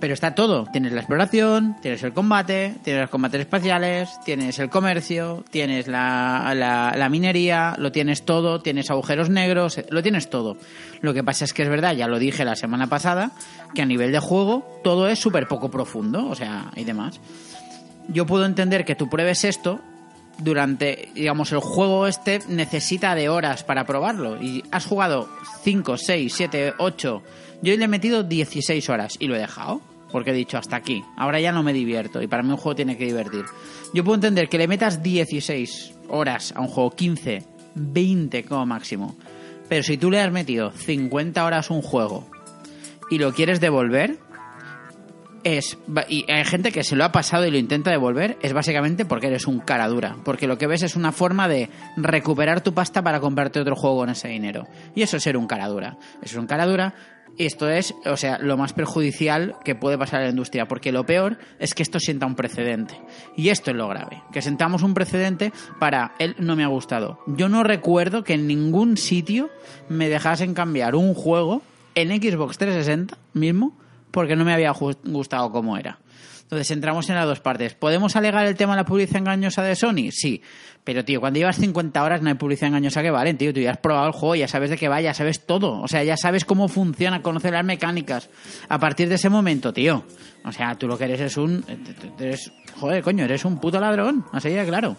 [0.00, 0.66] Pero está todo.
[0.72, 6.52] Tienes la exploración, tienes el combate, tienes los combates espaciales, tienes el comercio, tienes la,
[6.56, 10.56] la, la minería, lo tienes todo, tienes agujeros negros, lo tienes todo.
[11.02, 13.30] Lo que pasa es que es verdad, ya lo dije la semana pasada,
[13.76, 17.20] que a nivel de juego todo es súper poco profundo, o sea, y demás.
[18.08, 19.80] Yo puedo entender que tú pruebes esto
[20.42, 24.42] durante, digamos, el juego este necesita de horas para probarlo.
[24.42, 25.28] Y has jugado
[25.62, 27.22] 5, 6, 7, 8.
[27.62, 29.80] Yo le he metido 16 horas y lo he dejado.
[30.10, 31.02] Porque he dicho hasta aquí.
[31.16, 32.20] Ahora ya no me divierto.
[32.20, 33.46] Y para mí un juego tiene que divertir.
[33.94, 37.42] Yo puedo entender que le metas 16 horas a un juego, 15,
[37.74, 39.16] 20 como máximo.
[39.70, 42.26] Pero si tú le has metido 50 horas a un juego
[43.10, 44.18] y lo quieres devolver,
[45.44, 45.78] es
[46.08, 49.28] y hay gente que se lo ha pasado y lo intenta devolver es básicamente porque
[49.28, 53.02] eres un cara dura porque lo que ves es una forma de recuperar tu pasta
[53.02, 54.66] para comprarte otro juego con ese dinero.
[54.94, 55.96] Y eso es ser un cara dura.
[56.22, 56.94] Eso es un cara dura
[57.38, 60.92] y esto es o sea lo más perjudicial que puede pasar en la industria porque
[60.92, 63.00] lo peor es que esto sienta un precedente.
[63.36, 67.20] Y esto es lo grave que sentamos un precedente para él no me ha gustado.
[67.26, 69.50] Yo no recuerdo que en ningún sitio
[69.88, 71.62] me dejasen cambiar un juego
[71.94, 73.81] en Xbox 360 mismo
[74.12, 75.98] porque no me había gustado cómo era.
[76.52, 77.72] Entonces entramos en las dos partes.
[77.72, 80.10] ¿Podemos alegar el tema de la publicidad engañosa de Sony?
[80.10, 80.42] Sí.
[80.84, 83.54] Pero, tío, cuando llevas 50 horas no hay publicidad engañosa que valen, tío.
[83.54, 85.80] Tú ya has probado el juego, ya sabes de qué va, ya sabes todo.
[85.80, 88.28] O sea, ya sabes cómo funciona, conoces las mecánicas.
[88.68, 90.04] A partir de ese momento, tío.
[90.44, 91.64] O sea, tú lo que eres es un...
[92.18, 94.26] Eres, joder, coño, eres un puto ladrón.
[94.32, 94.98] Así de claro.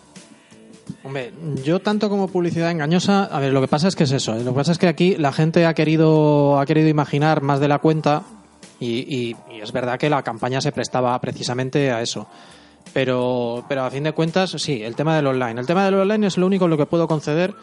[1.04, 4.36] Hombre, yo tanto como publicidad engañosa, a ver, lo que pasa es que es eso.
[4.36, 4.43] ¿eh?
[4.43, 7.67] Lo que pasa es que aquí la gente ha querido, ha querido imaginar más de
[7.67, 8.23] la cuenta
[8.80, 12.28] y, y- y es verdad que la campaña se prestaba precisamente a eso.
[12.94, 15.60] Pero, pero a fin de cuentas, sí, el tema del online.
[15.62, 17.54] El tema del online es lo único en lo que puedo conceder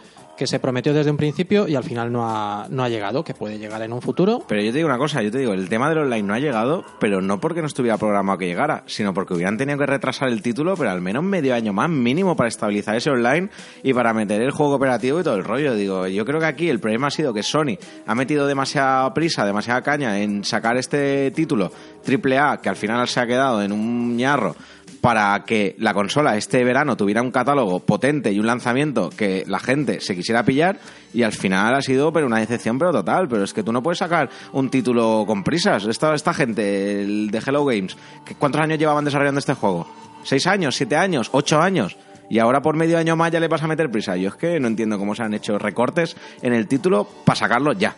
[0.40, 3.34] que se prometió desde un principio y al final no ha, no ha llegado, que
[3.34, 4.42] puede llegar en un futuro.
[4.48, 6.38] Pero yo te digo una cosa, yo te digo, el tema del online no ha
[6.38, 10.30] llegado, pero no porque no estuviera programado que llegara, sino porque hubieran tenido que retrasar
[10.30, 13.50] el título, pero al menos medio año más mínimo para estabilizar ese online
[13.82, 15.74] y para meter el juego operativo y todo el rollo.
[15.74, 17.76] Digo, yo creo que aquí el problema ha sido que Sony
[18.06, 21.70] ha metido demasiada prisa, demasiada caña en sacar este título
[22.08, 24.56] AAA, que al final se ha quedado en un ñarro
[25.00, 29.58] para que la consola este verano tuviera un catálogo potente y un lanzamiento que la
[29.58, 30.78] gente se quisiera pillar
[31.14, 33.82] y al final ha sido pero una decepción pero total pero es que tú no
[33.82, 38.60] puedes sacar un título con prisas esta, esta gente el de Hello Games ¿qué- ¿cuántos
[38.60, 39.86] años llevaban desarrollando este juego?
[40.22, 40.76] ¿seis años?
[40.76, 41.30] ¿siete años?
[41.32, 41.96] ¿ocho años?
[42.28, 44.60] y ahora por medio año más ya le vas a meter prisa yo es que
[44.60, 47.96] no entiendo cómo se han hecho recortes en el título para sacarlo ya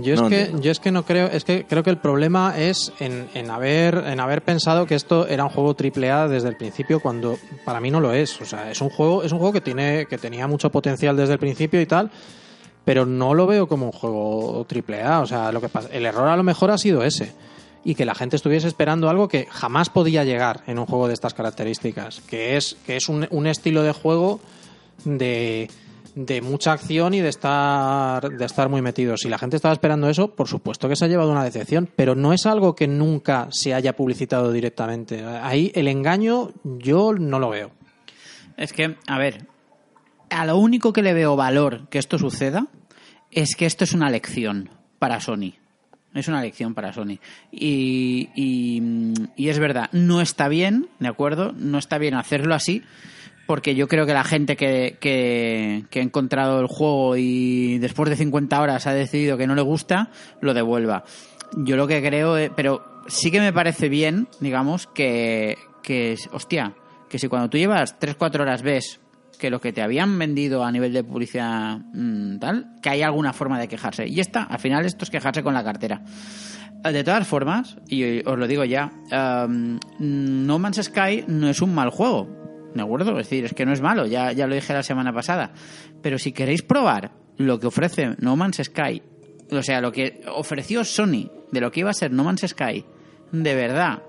[0.00, 2.54] Yo es, No que, yo es que no creo, es que creo que el problema
[2.58, 6.48] es en, en haber, en haber pensado que esto era un juego triple A desde
[6.48, 8.40] el principio, cuando para mí no lo es.
[8.40, 11.34] O sea, es un juego, es un juego que tiene, que tenía mucho potencial desde
[11.34, 12.10] el principio y tal,
[12.84, 15.20] pero no lo veo como un juego triple A.
[15.20, 17.32] O sea, lo que pasa, el error a lo mejor ha sido ese.
[17.84, 21.14] Y que la gente estuviese esperando algo que jamás podía llegar en un juego de
[21.14, 22.20] estas características.
[22.20, 24.40] Que es, que es un, un estilo de juego
[25.04, 25.68] de,
[26.14, 29.20] de mucha acción y de estar, de estar muy metidos.
[29.20, 32.14] Si la gente estaba esperando eso, por supuesto que se ha llevado una decepción, pero
[32.14, 35.24] no es algo que nunca se haya publicitado directamente.
[35.24, 37.70] Ahí el engaño yo no lo veo.
[38.56, 39.46] Es que, a ver,
[40.30, 42.66] a lo único que le veo valor que esto suceda
[43.30, 45.54] es que esto es una lección para Sony.
[46.14, 47.18] Es una lección para Sony.
[47.50, 48.82] Y, y,
[49.34, 51.52] y es verdad, no está bien, ¿de acuerdo?
[51.52, 52.82] No está bien hacerlo así,
[53.52, 58.16] porque yo creo que la gente que, que, ha encontrado el juego y después de
[58.16, 60.08] 50 horas ha decidido que no le gusta,
[60.40, 61.04] lo devuelva.
[61.58, 66.72] Yo lo que creo, eh, pero sí que me parece bien, digamos, que, que hostia,
[67.10, 69.00] que si cuando tú llevas 3-4 horas ves
[69.38, 73.34] que lo que te habían vendido a nivel de publicidad mm, tal, que hay alguna
[73.34, 74.08] forma de quejarse.
[74.08, 76.00] Y esta, al final, esto es quejarse con la cartera.
[76.90, 78.90] De todas formas, y os lo digo ya,
[79.46, 82.41] um, No Man's Sky no es un mal juego.
[82.74, 83.18] ¿De acuerdo?
[83.18, 85.52] Es decir, es que no es malo, ya, ya lo dije la semana pasada.
[86.00, 89.02] Pero si queréis probar lo que ofrece No Man's Sky,
[89.50, 92.84] o sea, lo que ofreció Sony de lo que iba a ser No Man's Sky,
[93.32, 94.02] de verdad,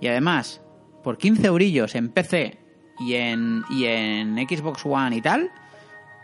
[0.00, 0.60] y además,
[1.02, 2.58] por 15 eurillos en PC
[3.00, 5.50] y en, y en Xbox One y tal,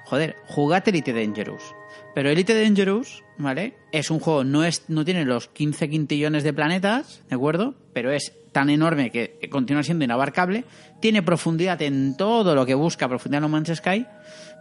[0.05, 1.75] joder, jugad Elite Dangerous.
[2.15, 3.77] Pero Elite Dangerous, ¿vale?
[3.93, 7.75] Es un juego, no, es, no tiene los 15 quintillones de planetas, ¿de acuerdo?
[7.93, 10.64] Pero es tan enorme que continúa siendo inabarcable.
[11.01, 14.07] Tiene profundidad en todo lo que busca profundidad No Man's Sky.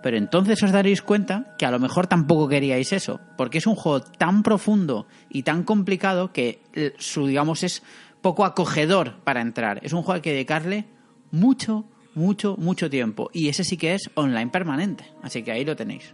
[0.03, 3.21] Pero entonces os daréis cuenta que a lo mejor tampoco queríais eso.
[3.38, 7.84] Porque es un juego tan profundo y tan complicado que eh, su, digamos, es
[8.21, 9.79] poco acogedor para entrar.
[9.84, 10.86] Es un juego al que dedicarle
[11.32, 13.29] mucho, mucho, mucho tiempo.
[13.32, 15.06] Y ese sí que es online permanente.
[15.21, 16.13] Así que ahí lo tenéis.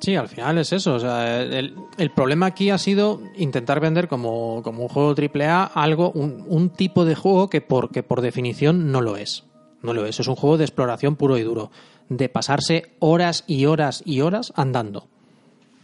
[0.00, 0.94] Sí, al final es eso.
[0.94, 5.64] O sea, el, el problema aquí ha sido intentar vender como, como un juego AAA
[5.64, 9.44] algo, un, un tipo de juego que por, que por definición no lo es.
[9.82, 10.18] No lo es.
[10.18, 11.70] Es un juego de exploración puro y duro.
[12.08, 15.06] De pasarse horas y horas y horas andando.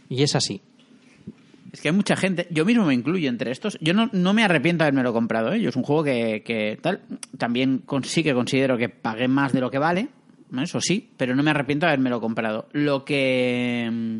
[0.09, 0.61] Y es así.
[1.71, 3.77] Es que hay mucha gente, yo mismo me incluyo entre estos.
[3.81, 5.61] Yo no, no me arrepiento de haberme comprado, ¿eh?
[5.61, 7.01] Yo es un juego que, que tal.
[7.37, 10.07] También sí que considero que pagué más de lo que vale,
[10.61, 12.67] eso sí, pero no me arrepiento de haberme lo comprado.
[12.71, 14.17] Lo que, mm,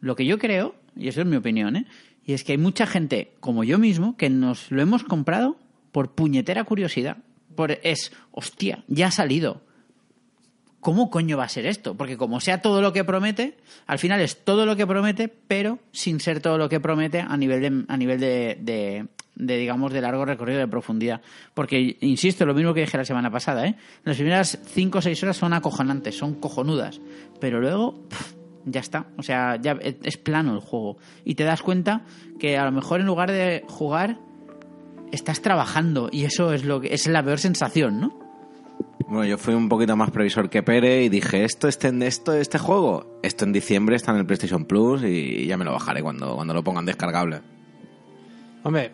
[0.00, 1.86] lo que yo creo, y eso es mi opinión, ¿eh?
[2.24, 5.56] Y es que hay mucha gente, como yo mismo, que nos lo hemos comprado
[5.92, 7.18] por puñetera curiosidad.
[7.54, 9.62] Por, es, hostia, ya ha salido.
[10.80, 11.96] ¿cómo coño va a ser esto?
[11.96, 15.80] Porque como sea todo lo que promete, al final es todo lo que promete, pero
[15.92, 19.06] sin ser todo lo que promete a nivel de, a nivel de, de-
[19.38, 21.22] de, digamos, de largo recorrido de profundidad.
[21.54, 23.76] Porque, insisto, lo mismo que dije la semana pasada, ¿eh?
[24.04, 27.00] Las primeras 5 o 6 horas son acojonantes, son cojonudas,
[27.40, 28.06] pero luego...
[28.08, 28.34] pff,
[28.70, 30.98] ya está, o sea, ya es es plano el juego.
[31.24, 32.02] Y te das cuenta
[32.38, 34.18] que a lo mejor en lugar de jugar,
[35.12, 36.08] estás trabajando.
[36.12, 38.18] Y eso es lo que es la peor sensación, ¿no?
[39.08, 42.58] Bueno, yo fui un poquito más previsor que Pere y dije, esto, este, esto, este
[42.58, 46.34] juego, esto en diciembre está en el PlayStation Plus y ya me lo bajaré cuando,
[46.34, 47.40] cuando lo pongan descargable.
[48.64, 48.92] Hombre,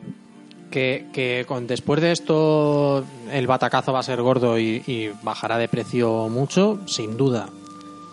[0.74, 5.56] que, que con, después de esto el batacazo va a ser gordo y, y bajará
[5.56, 7.46] de precio mucho, sin duda.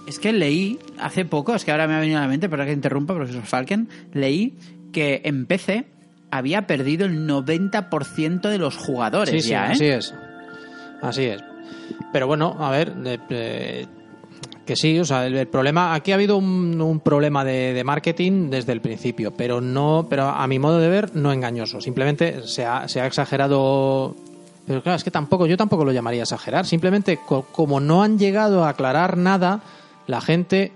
[0.06, 2.68] Es que leí hace poco, es que ahora me ha venido a la mente, para
[2.68, 4.54] que interrumpa, profesor Falken, leí
[4.94, 5.86] que en PC
[6.30, 9.72] había perdido el 90% de los jugadores Sí, sí, ya, ¿eh?
[9.72, 10.14] así es.
[11.02, 11.42] Así es.
[12.14, 13.88] Pero bueno, a ver, de-
[14.72, 18.80] que sí, o sea, el, problema, aquí ha habido un, problema de, marketing desde el
[18.80, 21.82] principio, pero no, pero a mi modo de ver, no engañoso.
[21.82, 24.16] Simplemente se ha, se ha exagerado.
[24.66, 26.66] Pero claro, es que tampoco, yo tampoco lo llamaría exagerar.
[26.66, 29.60] Simplemente, co- como no han llegado a aclarar nada,
[30.08, 30.72] la gente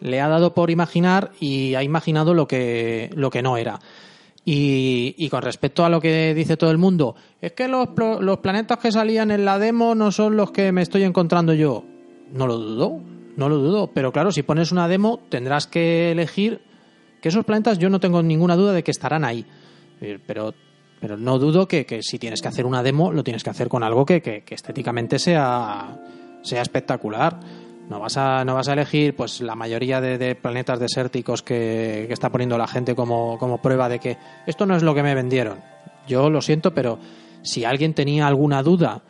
[0.00, 3.78] le ha dado por imaginar y ha imaginado lo que, lo que no era.
[4.44, 7.90] Y, con respecto a lo que dice todo el mundo, es que los,
[8.20, 11.84] los planetas que salían en la demo no son los que me estoy encontrando yo.
[12.32, 13.00] No lo dudo,
[13.38, 13.90] no lo dudo.
[13.94, 16.60] Pero claro, si pones una demo, tendrás que elegir
[17.22, 19.46] que esos planetas yo no tengo ninguna duda de que estarán ahí.
[20.00, 20.52] Eh, Pero,
[21.00, 23.68] pero no dudo que, que si tienes que hacer una demo, lo tienes que hacer
[23.68, 25.96] con algo que, que- estéticamente sea,
[26.42, 27.40] sea espectacular.
[27.88, 32.04] No vas a, no vas a elegir pues la mayoría de, de planetas desérticos que,
[32.06, 35.02] que está poniendo la gente como, como prueba de que esto no es lo que
[35.02, 35.58] me vendieron.
[36.06, 36.98] Yo lo siento, pero
[37.42, 39.02] si alguien tenía alguna duda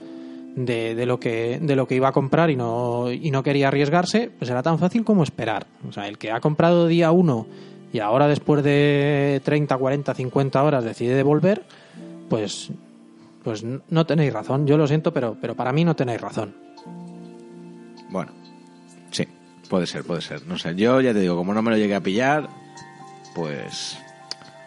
[0.57, 3.68] de, de lo que de lo que iba a comprar y no y no quería
[3.68, 5.66] arriesgarse, pues era tan fácil como esperar.
[5.88, 7.46] O sea, el que ha comprado día uno
[7.92, 11.64] y ahora después de 30, 40, 50 horas decide devolver,
[12.28, 12.70] pues
[13.42, 14.66] pues no tenéis razón.
[14.66, 16.55] Yo lo siento, pero pero para mí no tenéis razón.
[18.11, 18.32] Bueno,
[19.11, 19.26] sí,
[19.68, 20.46] puede ser, puede ser.
[20.46, 22.49] No sé, yo ya te digo, como no me lo llegué a pillar,
[23.34, 23.99] pues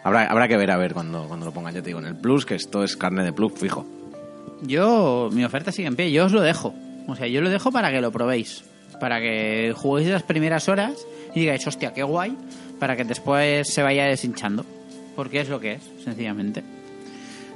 [0.04, 1.74] habrá, habrá que ver a ver cuando, cuando lo pongan.
[1.74, 3.84] Ya te digo, en el Plus, que esto es carne de Plus fijo.
[4.62, 6.74] Yo, mi oferta sigue en pie, yo os lo dejo.
[7.08, 8.64] O sea, yo lo dejo para que lo probéis.
[9.00, 12.36] Para que juguéis las primeras horas y digáis, hostia, qué guay.
[12.78, 14.64] Para que después se vaya deshinchando.
[15.16, 16.62] Porque es lo que es, sencillamente.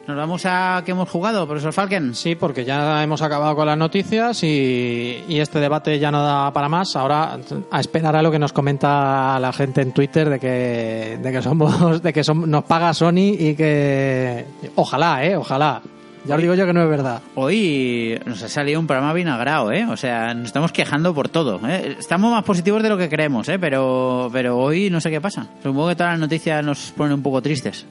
[0.06, 2.14] Nos vamos a que hemos jugado, profesor Falken.
[2.14, 6.68] Sí, porque ya hemos acabado con las noticias y, este debate ya no da para
[6.68, 6.94] más.
[6.94, 7.38] Ahora
[7.72, 11.42] a esperar a lo que nos comenta la gente en Twitter de que, de que
[11.42, 14.44] somos, de que nos paga Sony y que
[14.76, 15.82] ojalá, eh, ojalá.
[16.26, 17.22] Ya os digo yo que no es verdad.
[17.36, 19.86] Hoy nos ha salido un programa vinagrado, ¿eh?
[19.88, 21.60] O sea, nos estamos quejando por todo.
[21.68, 21.96] ¿eh?
[21.98, 23.58] Estamos más positivos de lo que creemos, ¿eh?
[23.60, 25.46] Pero, pero hoy no sé qué pasa.
[25.62, 27.86] Supongo que todas las noticias nos ponen un poco tristes.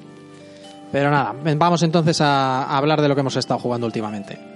[0.91, 4.54] Pero nada, vamos entonces a, a hablar de lo que hemos estado jugando últimamente.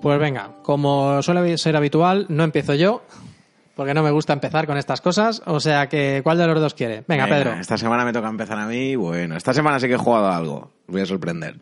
[0.00, 3.02] Pues venga, como suele ser habitual, no empiezo yo,
[3.74, 5.42] porque no me gusta empezar con estas cosas.
[5.46, 7.04] O sea que, ¿cuál de los dos quiere?
[7.06, 7.52] Venga, Pedro.
[7.54, 8.96] Esta semana me toca empezar a mí.
[8.96, 10.72] Bueno, esta semana sí que he jugado a algo.
[10.86, 11.56] Os voy a sorprender.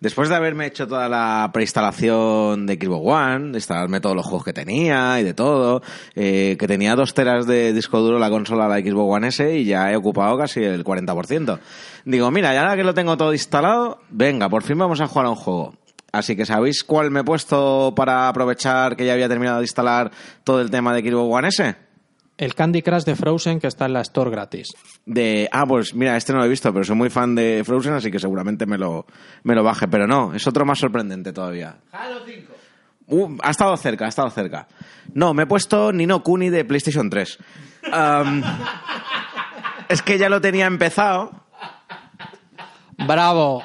[0.00, 4.44] Después de haberme hecho toda la preinstalación de Xbox One, de instalarme todos los juegos
[4.44, 5.82] que tenía y de todo,
[6.14, 9.64] eh, que tenía dos teras de disco duro la consola la Xbox One S y
[9.64, 11.58] ya he ocupado casi el 40%.
[12.04, 15.26] Digo, mira, ya ahora que lo tengo todo instalado, venga, por fin vamos a jugar
[15.26, 15.74] a un juego.
[16.12, 20.10] Así que ¿sabéis cuál me he puesto para aprovechar que ya había terminado de instalar
[20.42, 21.76] todo el tema de Xbox One S?
[22.38, 24.68] El Candy Crush de Frozen que está en la Store gratis.
[25.04, 27.94] De, ah, pues mira, este no lo he visto, pero soy muy fan de Frozen,
[27.94, 29.06] así que seguramente me lo,
[29.42, 29.88] me lo baje.
[29.88, 31.76] Pero no, es otro más sorprendente todavía.
[31.92, 32.52] Halo 5.
[33.08, 34.68] Uh, ha estado cerca, ha estado cerca.
[35.14, 37.38] No, me he puesto Nino Kuni de PlayStation 3.
[37.90, 38.42] Am,
[39.88, 41.32] es que ya lo tenía empezado.
[42.98, 43.64] ¡Bravo!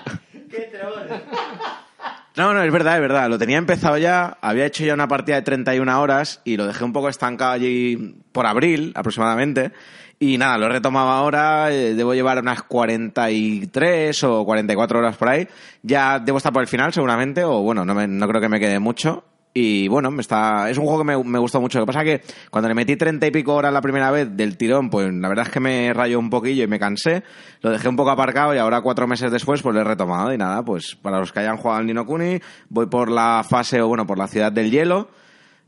[2.35, 3.29] No, no, es verdad, es verdad.
[3.29, 6.83] Lo tenía empezado ya, había hecho ya una partida de 31 horas y lo dejé
[6.83, 9.71] un poco estancado allí por abril aproximadamente.
[10.19, 15.29] Y nada, lo he retomado ahora, eh, debo llevar unas 43 o 44 horas por
[15.29, 15.47] ahí.
[15.83, 18.59] Ya debo estar por el final seguramente, o bueno, no, me- no creo que me
[18.59, 19.23] quede mucho.
[19.55, 21.77] Y bueno, está, es un juego que me, me gustó mucho.
[21.77, 24.35] Lo que pasa es que cuando le metí treinta y pico horas la primera vez
[24.35, 27.23] del tirón, pues la verdad es que me rayó un poquillo y me cansé.
[27.61, 30.33] Lo dejé un poco aparcado y ahora cuatro meses después pues lo he retomado.
[30.33, 32.39] Y nada, pues para los que hayan jugado al Nino Kuni,
[32.69, 35.09] voy por la fase, o bueno, por la ciudad del hielo.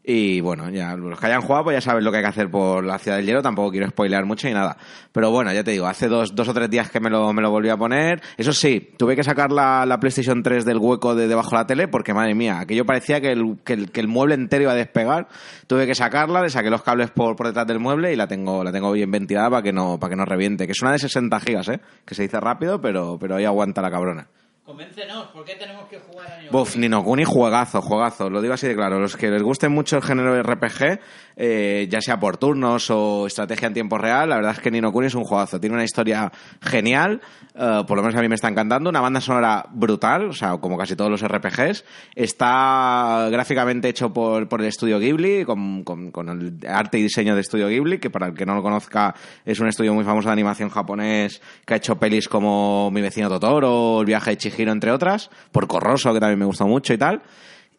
[0.07, 2.51] Y bueno, ya los que hayan jugado pues ya saben lo que hay que hacer
[2.51, 4.77] por la ciudad del hielo, tampoco quiero spoilear mucho ni nada.
[5.11, 7.41] Pero bueno, ya te digo, hace dos, dos o tres días que me lo, me
[7.41, 8.21] lo volví a poner.
[8.37, 11.65] Eso sí, tuve que sacar la, la PlayStation 3 del hueco de debajo de la
[11.65, 14.73] tele porque madre mía, aquello parecía que el, que el, que el mueble entero iba
[14.73, 15.27] a despegar.
[15.65, 18.63] Tuve que sacarla, le saqué los cables por, por detrás del mueble y la tengo,
[18.63, 20.67] la tengo bien ventilada para que no, para que no reviente.
[20.67, 23.81] Que es una de 60 gigas, eh, que se dice rápido, pero, pero ahí aguanta
[23.81, 24.27] la cabrona.
[24.65, 28.31] Convéncenos, ¿por qué tenemos que jugar a Buf, Nino Kuni, juegazo, juegazo.
[28.31, 28.99] Lo digo así de claro.
[28.99, 30.99] Los que les guste mucho el género de RPG,
[31.37, 34.91] eh, ya sea por turnos o estrategia en tiempo real, la verdad es que Nino
[34.91, 35.59] Kuni es un juegazo.
[35.59, 36.31] Tiene una historia
[36.61, 37.21] genial,
[37.53, 38.89] eh, por lo menos a mí me está encantando.
[38.89, 41.83] Una banda sonora brutal, o sea, como casi todos los RPGs.
[42.15, 47.35] Está gráficamente hecho por, por el estudio Ghibli, con, con- con el arte y diseño
[47.35, 49.13] de estudio Ghibli, que para el que no lo conozca
[49.45, 53.29] es un estudio muy famoso de animación japonés que ha hecho pelis como Mi vecino
[53.29, 56.97] Totoro, El viaje de Chihiro, entre otras, por Corroso, que también me gustó mucho y
[56.97, 57.21] tal.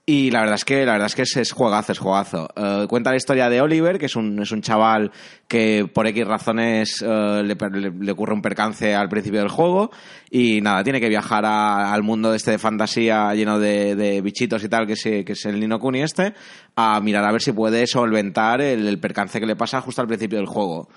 [0.08, 2.48] Y la verdad es que la verdad es que es, es juegazo, es juegazo.
[2.54, 5.10] Eh, cuenta la historia de Oliver, que es un, es un chaval
[5.48, 9.90] que por X razones eh, le, le- le ocurre un percance al principio del juego
[10.30, 14.62] y nada, tiene que viajar a- al mundo este de fantasía lleno de, de bichitos
[14.62, 16.34] y tal, que es, que es el Nino Kuni este,
[16.76, 20.06] a mirar a ver si puede solventar el, el percance que le pasa justo al
[20.08, 20.88] principio del juego.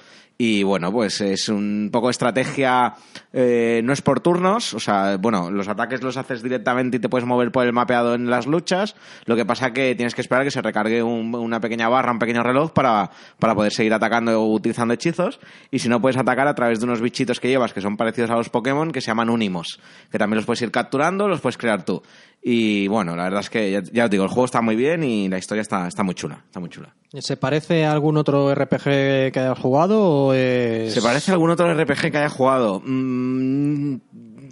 [0.41, 2.93] Y bueno, pues es un poco estrategia,
[3.33, 7.09] eh, no es por turnos, o sea, bueno, los ataques los haces directamente y te
[7.09, 10.45] puedes mover por el mapeado en las luchas, lo que pasa que tienes que esperar
[10.45, 14.41] que se recargue un- una pequeña barra, un pequeño reloj para, para poder seguir atacando
[14.41, 17.73] o utilizando hechizos, y si no puedes atacar a través de unos bichitos que llevas
[17.73, 20.71] que son parecidos a los Pokémon, que se llaman Unimos, que también los puedes ir
[20.71, 22.01] capturando, los puedes crear tú.
[22.41, 25.03] Y bueno, la verdad es que ya, ya os digo, el juego está muy bien
[25.03, 26.95] y la historia está, está muy chula, está muy chula.
[27.13, 28.83] ¿Se parece a algún otro RPG
[29.31, 30.93] que hayas jugado o es...
[30.93, 32.81] ¿Se parece a algún otro RPG que haya jugado?
[32.85, 33.95] Mm,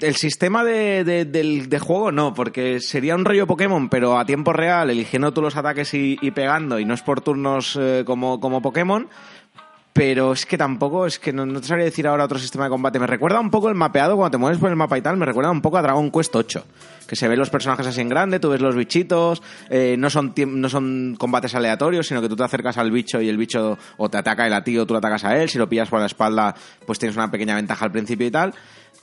[0.01, 4.25] el sistema de, de- del- de juego no, porque sería un rollo Pokémon, pero a
[4.25, 8.03] tiempo real, eligiendo tú los ataques y, y pegando, y no es por turnos eh,
[8.05, 9.07] como, como Pokémon.
[9.97, 12.69] Pero es que tampoco, es que no, no te sabría decir ahora otro sistema de
[12.69, 12.99] combate.
[12.99, 15.25] Me recuerda un poco el mapeado, cuando te mueves por el mapa y tal, me
[15.25, 16.65] recuerda un poco a Dragon Quest 8.
[17.07, 19.41] Que se ven los personajes así en grande, tú ves los bichitos,
[19.71, 23.27] eh, no, son, no son combates aleatorios, sino que tú te acercas al bicho y
[23.27, 25.49] el bicho o te ataca él a o tú lo atacas a él.
[25.49, 26.53] Si lo pillas por la espalda,
[26.85, 28.53] pues tienes una pequeña ventaja al principio y tal.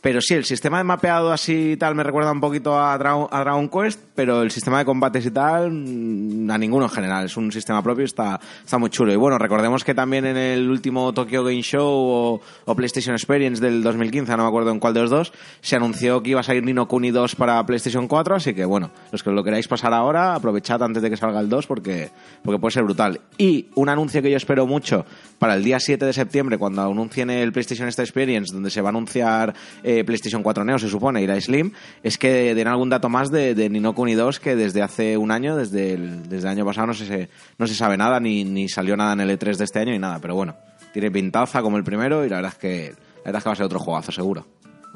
[0.05, 3.71] Pero sí, el sistema de mapeado así y tal me recuerda un poquito a Dragon,
[3.71, 7.25] Quest, pero el sistema de combates y tal, mm, a ninguno en general.
[7.25, 9.15] Es un sistema propio está, está muy chulo.
[9.15, 13.83] Y bueno, recordemos que también en el último Tokyo Game Show o, PlayStation Experience del
[13.83, 15.33] 2015, no me acuerdo en cuál de los dos,
[15.63, 18.91] se anunció que iba a salir Nino Kuni 2 para PlayStation 4, así que bueno,
[19.11, 22.11] los que lo queráis pasar ahora, aprovechad antes de que salga el 2 porque,
[22.43, 23.23] porque puede ser brutal.
[23.39, 25.07] Y un anuncio que yo espero mucho
[25.39, 28.91] para el día 7 de septiembre, cuando anuncien el PlayStation Experience, donde se va a
[28.91, 29.55] anunciar
[30.03, 31.73] PlayStation 4 Neo, se supone, y la Slim,
[32.03, 35.31] es que den algún dato más de, de Nino Kuni 2, que desde hace un
[35.31, 37.29] año, desde el, desde el año pasado, no se,
[37.59, 39.99] no se sabe nada, ni, ni salió nada en el E3 de este año, ni
[39.99, 40.57] nada, pero bueno,
[40.93, 43.53] tiene pintaza como el primero, y la verdad es que, la verdad es que va
[43.53, 44.47] a ser otro juegazo, seguro.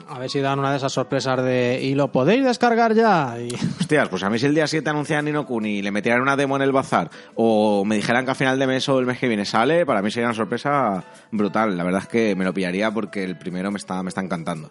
[0.06, 1.80] A ver si dan una de esas sorpresas de...
[1.82, 3.36] Y lo podéis descargar ya.
[3.38, 3.52] Y...
[3.80, 6.36] Hostias, pues a mí si el día 7 anuncian Nino Kuni y le metieran una
[6.36, 9.18] demo en el bazar o me dijeran que a final de mes o el mes
[9.18, 11.76] que viene sale, para mí sería una sorpresa brutal.
[11.76, 14.70] La verdad es que me lo pillaría porque el primero me está, me está encantando.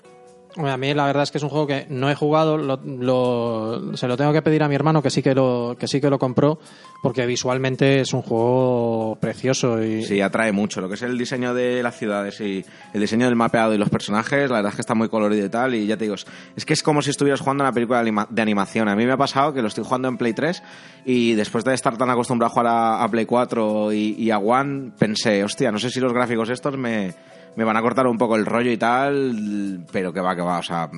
[0.57, 3.95] A mí la verdad es que es un juego que no he jugado, lo, lo-
[3.95, 6.09] se lo tengo que pedir a mi hermano que sí que lo que sí que
[6.09, 6.59] lo compró
[7.03, 10.81] porque visualmente es un juego precioso y Sí, atrae mucho.
[10.81, 13.89] Lo que es el diseño de las ciudades y el diseño del mapeado y los
[13.89, 15.75] personajes, la verdad es que está muy colorido y tal.
[15.75, 18.27] Y ya te digo, es- que es como si estuvieras jugando una película de, anima-
[18.29, 18.89] de animación.
[18.89, 20.63] A mí me ha pasado que lo estoy jugando en Play 3
[21.05, 24.39] y después de estar tan acostumbrado a jugar a, a Play 4 y, y a
[24.39, 27.13] One, pensé, hostia, no sé si los gráficos estos me,
[27.57, 30.59] me van a cortar un poco el rollo y tal, pero que va, que va,
[30.59, 30.89] o sea,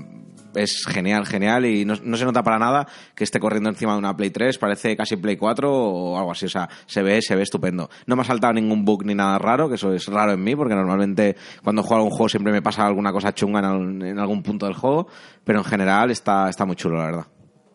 [0.53, 2.85] es genial, genial y no, no se nota para nada
[3.15, 6.47] que esté corriendo encima de una Play 3, parece casi Play 4 o algo así,
[6.47, 7.89] o sea, se ve, se ve estupendo.
[8.07, 10.53] No me ha saltado ningún bug ni nada raro, que eso es raro en mí,
[10.53, 14.19] porque normalmente cuando juego a un juego siempre me pasa alguna cosa chunga en, en
[14.19, 15.07] algún punto del juego,
[15.45, 17.27] pero en general está, está muy chulo, la verdad.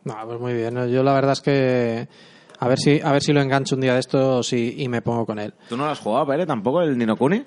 [0.04, 0.74] No, pues muy bien.
[0.90, 2.06] Yo la verdad es que
[2.58, 5.00] a ver si a ver si lo engancho un día de estos y, y me
[5.00, 5.54] pongo con él.
[5.70, 7.42] ¿Tú no lo has jugado, Pere, tampoco, el Nino Kuni?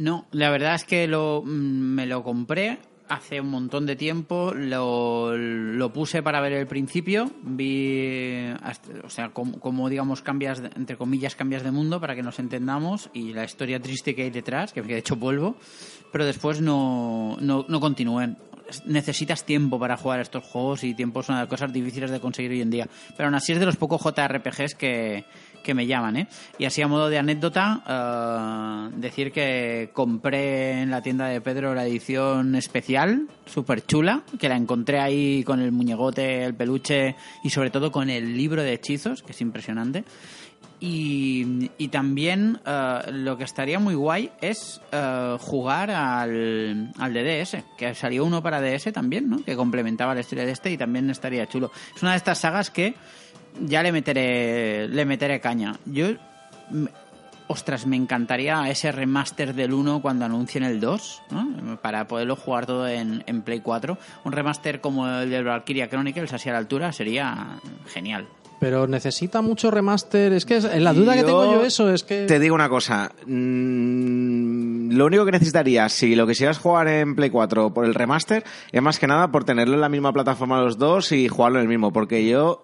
[0.00, 2.78] No, la verdad es que lo, mm, me lo compré
[3.08, 9.10] hace un montón de tiempo, lo, lo puse para ver el principio, vi, hasta- o
[9.10, 13.32] sea, como, como, digamos cambias, entre comillas, cambias de mundo para que nos entendamos y
[13.32, 15.56] la historia triste que hay detrás, que de hecho vuelvo,
[16.12, 18.36] pero después no, no, no continué.
[18.86, 22.70] Necesitas tiempo para jugar estos juegos y tiempo son cosas difíciles de conseguir hoy en
[22.70, 22.88] día.
[23.16, 25.24] Pero aún así es de los pocos JRPGs que,
[25.62, 26.28] que me llaman, ¿eh?
[26.58, 31.74] Y así a modo de anécdota, eh, decir que compré en la tienda de Pedro
[31.74, 37.50] la edición especial, súper chula, que la encontré ahí con el muñegote, el peluche y
[37.50, 40.04] sobre todo con el libro de hechizos, que es impresionante.
[40.82, 47.22] Y, y también eh, lo que estaría muy guay es eh, jugar al, al de
[47.22, 49.44] DS, que salió uno para DS también, ¿no?
[49.44, 51.70] Que complementaba la historia de este y también estaría chulo.
[51.94, 52.94] Es una de estas sagas que
[53.60, 55.76] ya le meteré, le meteré caña.
[55.86, 56.08] Yo,
[56.70, 56.88] m-
[57.46, 61.78] ostras, me encantaría ese remaster del 1 cuando anuncien el 2, ¿no?
[61.82, 63.98] Para poderlo jugar todo en, en Play 4.
[64.24, 68.28] Un remaster como el de Valkyria Chronicles, así a la altura, sería genial.
[68.60, 70.32] Pero necesita mucho remaster.
[70.34, 73.10] Es que es- la duda que tengo yo eso es que Te digo una cosa.
[73.26, 78.44] mm, lo único que necesitarías, si lo quisieras jugar en Play 4 por el remaster,
[78.70, 81.62] es más que nada por tenerlo en la misma plataforma los dos y jugarlo en
[81.62, 81.92] el mismo.
[81.92, 82.62] Porque yo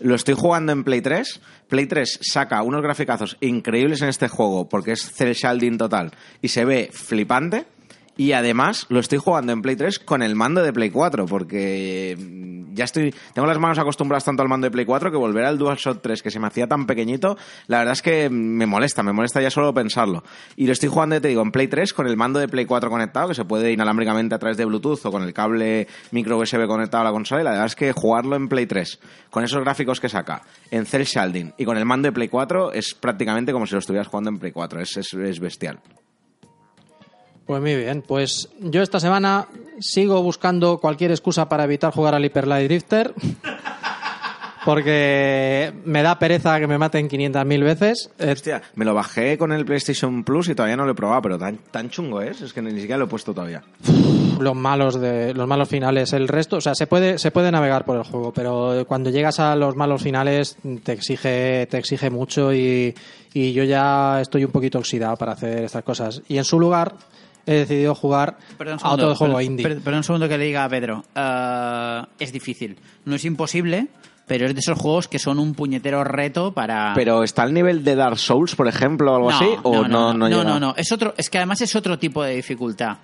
[0.00, 1.40] lo estoy jugando en Play 3.
[1.68, 6.48] Play 3 saca unos graficazos increíbles en este juego porque es cel shading total y
[6.48, 7.66] se ve flipante.
[8.18, 12.16] Y además lo estoy jugando en Play 3 con el mando de Play 4 porque
[12.18, 15.44] mm, ya estoy, tengo las manos acostumbradas tanto al mando de Play 4 que volver
[15.44, 17.38] al DualShock 3 que se me hacía tan pequeñito,
[17.68, 20.24] la verdad es que me molesta, me molesta ya solo pensarlo.
[20.56, 22.90] Y lo estoy jugando, te digo, en Play 3 con el mando de Play 4
[22.90, 26.66] conectado, que se puede inalámbricamente a través de Bluetooth o con el cable micro USB
[26.66, 28.98] conectado a la consola, y la verdad es que jugarlo en Play 3,
[29.30, 30.42] con esos gráficos que saca,
[30.72, 33.78] en cel shading y con el mando de Play 4, es prácticamente como si lo
[33.78, 35.78] estuvieras jugando en Play 4, es, es, es bestial.
[37.48, 39.48] Pues muy bien, pues yo esta semana
[39.80, 43.14] sigo buscando cualquier excusa para evitar jugar al Hyper Light Drifter.
[44.64, 48.10] Porque me da pereza que me maten 500.000 veces.
[48.18, 51.22] Eh, Hostia, me lo bajé con el PlayStation Plus y todavía no lo he probado,
[51.22, 53.62] pero tan, tan chungo es, es que ni siquiera lo he puesto todavía.
[54.40, 57.84] los malos de los malos finales el resto o sea se puede se puede navegar
[57.84, 62.52] por el juego pero cuando llegas a los malos finales te exige te exige mucho
[62.54, 62.94] y,
[63.34, 66.94] y yo ya estoy un poquito oxidado para hacer estas cosas y en su lugar
[67.50, 70.38] he decidido jugar Perdón un a otro segundo, juego indie per- Perdón un segundo que
[70.38, 71.04] le diga a Pedro.
[71.14, 72.76] Eh, es difícil.
[73.04, 73.88] No es imposible,
[74.26, 76.92] pero es de esos juegos que son un puñetero reto para...
[76.94, 79.48] Pero ¿está al nivel de Dark Souls, por ejemplo, o algo así?
[79.62, 80.44] ¿O no, no, no, llega?
[80.44, 80.74] no, no.
[80.76, 82.98] Es, otro, es que además es otro tipo de dificultad.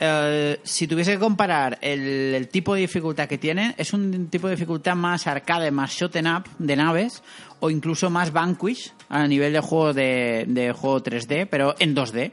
[0.00, 4.46] Eh, si tuviese que comparar el, el tipo de dificultad que tiene, es un tipo
[4.46, 7.20] de dificultad más arcade, más shot em up de naves,
[7.58, 12.30] o incluso más Vanquish a nivel de juego de, de juego 3D, pero en 2D.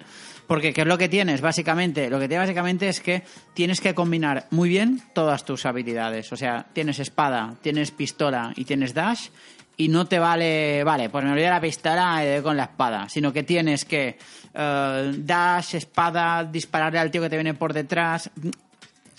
[0.47, 1.41] Porque ¿qué es lo que tienes?
[1.41, 3.23] Básicamente, lo que tiene básicamente es que
[3.53, 6.31] tienes que combinar muy bien todas tus habilidades.
[6.31, 9.29] O sea, tienes espada, tienes pistola y tienes dash,
[9.77, 13.33] y no te vale, vale, pues me olvidé la pistola doy con la espada, sino
[13.33, 14.17] que tienes que
[14.53, 18.29] eh, dash, espada, dispararle al tío que te viene por detrás.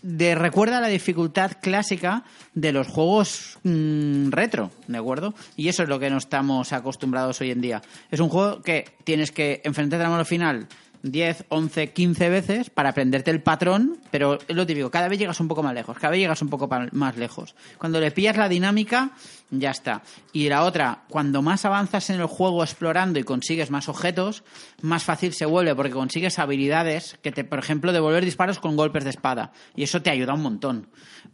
[0.02, 2.22] De, recuerda la dificultad clásica
[2.54, 5.34] de los juegos mm, retro, ¿de acuerdo?
[5.56, 7.82] Y eso es lo que no estamos acostumbrados hoy en día.
[8.10, 10.68] Es un juego que tienes que enfrentarte al modo final
[11.10, 15.40] 10, 11, 15 veces para aprenderte el patrón, pero es lo típico, cada vez llegas
[15.40, 17.54] un poco más lejos, cada vez llegas un poco más lejos.
[17.78, 19.10] Cuando le pillas la dinámica,
[19.50, 20.02] ya está.
[20.32, 24.42] Y la otra, cuando más avanzas en el juego explorando y consigues más objetos,
[24.86, 29.04] más fácil se vuelve porque consigues habilidades que te, por ejemplo, devolver disparos con golpes
[29.04, 29.52] de espada.
[29.74, 30.88] Y eso te ayuda un montón.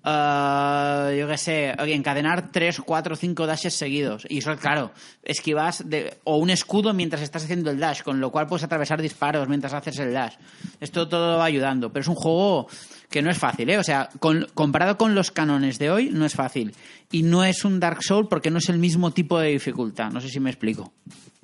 [0.05, 4.26] Eh, yo qué sé, encadenar 3, 4, 5 dashes seguidos.
[4.28, 4.92] Y eso, claro,
[5.22, 9.00] esquivas de, o un escudo mientras estás haciendo el dash, con lo cual puedes atravesar
[9.00, 10.34] disparos mientras haces el dash.
[10.80, 12.68] Esto todo va ayudando, pero es un juego
[13.11, 13.78] que no es fácil, ¿eh?
[13.78, 16.74] O sea, con- comparado con los canones de hoy, no es fácil.
[17.11, 20.11] Y no es un Dark Soul porque no es el mismo tipo de dificultad.
[20.11, 20.92] No sé si me explico.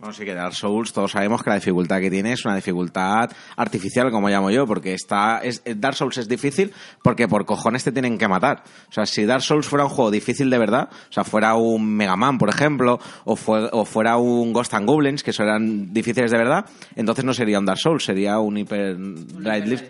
[0.00, 3.32] Bueno, sí que Dark Souls, todos sabemos que la dificultad que tiene es una dificultad
[3.56, 6.72] artificial, como llamo yo, porque está, es, Dark Souls es difícil
[7.02, 8.62] porque por cojones te tienen que matar.
[8.88, 11.96] O sea, si Dark Souls fuera un juego difícil de verdad, o sea, fuera un
[11.96, 16.30] Mega Man, por ejemplo, o, fue- o fuera un Ghost and Goblins, que eran difíciles
[16.30, 19.84] de verdad, entonces no sería un Dark Souls, sería un Hyper Lift.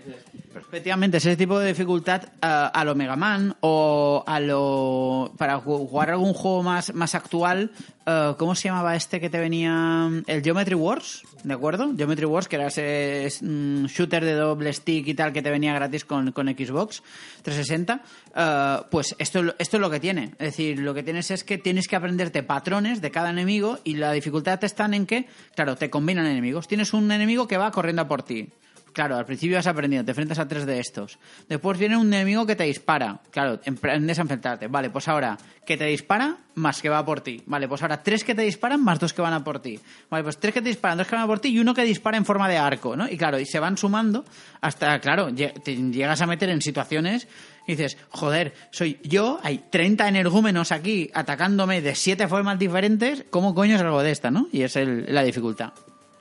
[0.57, 5.33] Efectivamente, es ese tipo de dificultad eh, a lo Mega Man o a lo.
[5.39, 7.71] Para ju- jugar algún juego más, más actual,
[8.05, 9.98] eh, ¿cómo se llamaba este que te venía?
[10.27, 11.93] El Geometry Wars, ¿de acuerdo?
[11.97, 15.51] Geometry Wars, que era ese es, mm, shooter de doble stick y tal que te
[15.51, 17.03] venía gratis con, con Xbox
[17.43, 18.03] 360.
[18.35, 20.33] eh, pues esto, esto es lo que tiene.
[20.39, 23.95] Es decir, lo que tienes es que tienes que aprenderte patrones de cada enemigo y
[23.95, 26.69] la dificultad está en que, claro, te combinan enemigos.
[26.69, 28.49] Tienes un enemigo que va corriendo a por ti.
[28.93, 31.19] Claro, al principio vas aprendiendo, te enfrentas a tres de estos.
[31.49, 33.21] Después viene un enemigo que te dispara.
[33.31, 34.67] Claro, aprendes a enfrentarte.
[34.67, 37.43] Vale, pues ahora que te dispara más que va por ti.
[37.47, 39.79] Vale, pues ahora tres que te disparan más dos que van a por ti.
[40.11, 41.83] Vale, pues tres que te disparan, dos que van a por ti y uno que
[41.85, 43.09] dispara en forma de arco, ¿no?
[43.09, 44.25] Y claro, y se van sumando
[44.61, 47.29] hasta, claro, te llegas a meter en situaciones
[47.67, 53.55] y dices, joder, soy yo, hay 30 energúmenos aquí atacándome de siete formas diferentes, ¿cómo
[53.55, 54.49] coño es algo de esta, no?
[54.51, 55.73] Y es el- la dificultad.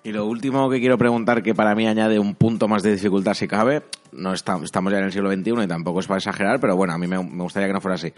[0.08, 3.34] Y lo último que quiero preguntar, que para mí añade un punto más de dificultad
[3.34, 3.84] si cabe,
[4.14, 6.94] no está- estamos ya en el siglo XXI y tampoco es para exagerar, pero bueno,
[6.94, 8.14] a mí me, me gustaría que no fuera así.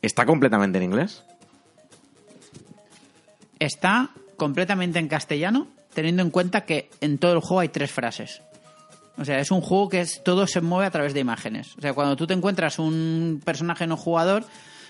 [0.00, 1.22] ¿Está completamente en inglés?
[3.58, 8.40] está completamente en castellano, teniendo en cuenta que en todo el juego hay tres frases.
[9.18, 11.76] O sea, es un juego que es, todo se mueve a través de imágenes.
[11.76, 14.44] O sea, cuando tú te encuentras un personaje no jugador,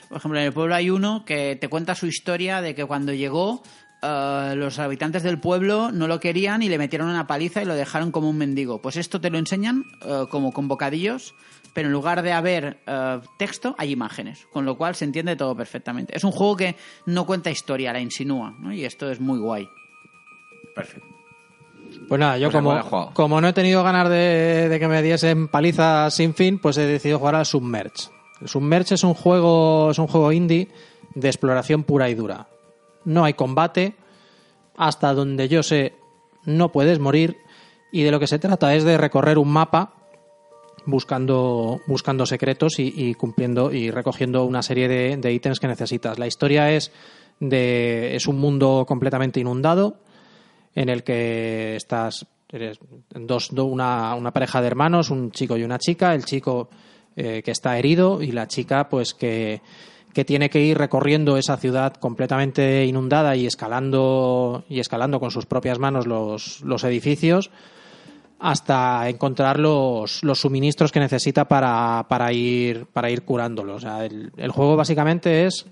[0.08, 3.12] por ejemplo, en el pueblo hay uno que te cuenta su historia de que cuando
[3.12, 3.60] llegó
[4.04, 7.74] eh, los habitantes del pueblo no lo querían y le metieron una paliza y lo
[7.74, 8.82] dejaron como un mendigo.
[8.82, 11.34] Pues esto te lo enseñan eh, como con bocadillos,
[11.72, 15.56] pero en lugar de haber eh, texto hay imágenes, con lo cual se entiende todo
[15.56, 16.14] perfectamente.
[16.14, 16.76] Es un juego que
[17.06, 18.72] no cuenta historia, la insinúa, ¿no?
[18.72, 19.68] y esto es muy guay.
[20.74, 21.08] Perfecto.
[22.08, 25.48] Pues nada, yo Pues como, como no he tenido ganas de, de que me diesen
[25.48, 28.10] palizas sin fin, pues he decidido jugar al Submerge.
[28.40, 30.68] El Submerge es un juego, es un juego indie
[31.14, 32.48] de exploración pura y dura.
[33.04, 33.94] No hay combate,
[34.76, 35.94] hasta donde yo sé
[36.44, 37.36] no puedes morir
[37.92, 39.94] y de lo que se trata es de recorrer un mapa
[40.86, 46.18] buscando, buscando secretos y, cumpliendo y recogiendo una serie de, de ítems que necesitas.
[46.18, 46.92] La historia es
[47.40, 49.96] de es un mundo completamente inundado
[50.74, 52.78] en el que estás eres
[53.10, 56.68] dos, do- una, una pareja de hermanos, un chico y una chica, el chico
[57.16, 59.60] eh, que está herido y la chica pues que,
[60.14, 65.44] que tiene que ir recorriendo esa ciudad completamente inundada y escalando y escalando con sus
[65.44, 67.50] propias manos los, los edificios
[68.38, 73.78] hasta encontrar los, los suministros que necesita para, para ir para ir curándolo.
[74.36, 75.66] El juego básicamente es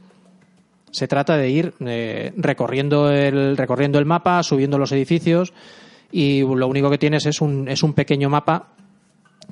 [0.90, 5.52] se trata de ir eh, recorriendo el recorriendo el mapa, subiendo los edificios
[6.10, 8.68] y lo único que tienes es un es un pequeño mapa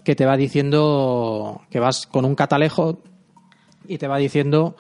[0.04, 3.00] que te va diciendo que vas con un catalejo
[3.90, 4.76] y te va diciendo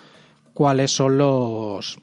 [0.54, 1.98] cuáles son los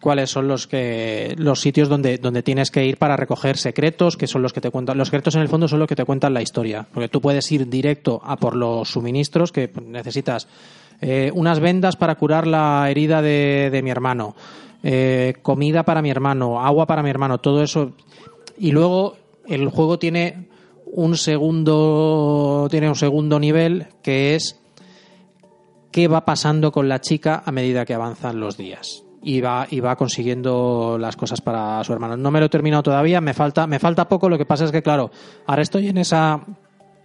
[0.00, 4.26] cuáles son los que los sitios donde donde tienes que ir para recoger secretos que
[4.26, 6.34] son los que te cuentan los secretos en el fondo son los que te cuentan
[6.34, 10.46] la historia porque tú puedes ir directo a por los suministros que necesitas.
[11.00, 14.36] Eh, unas vendas para curar la herida de, de mi hermano
[14.84, 17.92] eh, comida para mi hermano agua para mi hermano todo eso.
[18.58, 19.16] Y luego
[19.48, 20.48] el juego tiene
[20.84, 24.60] un segundo tiene un segundo nivel que es
[25.94, 29.78] qué va pasando con la chica a medida que avanzan los días y va y
[29.78, 32.16] va consiguiendo las cosas para su hermano.
[32.16, 34.72] No me lo he terminado todavía, me falta me falta poco, lo que pasa es
[34.72, 35.12] que claro,
[35.46, 36.40] ahora estoy en esa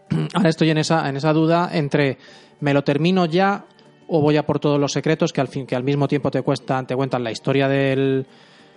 [0.34, 2.18] ahora estoy en esa en esa duda entre
[2.62, 3.68] me lo termino ya
[4.08, 6.42] o voy a por todos los secretos que al fin que al mismo tiempo te
[6.42, 8.26] cuestan te cuentan la historia del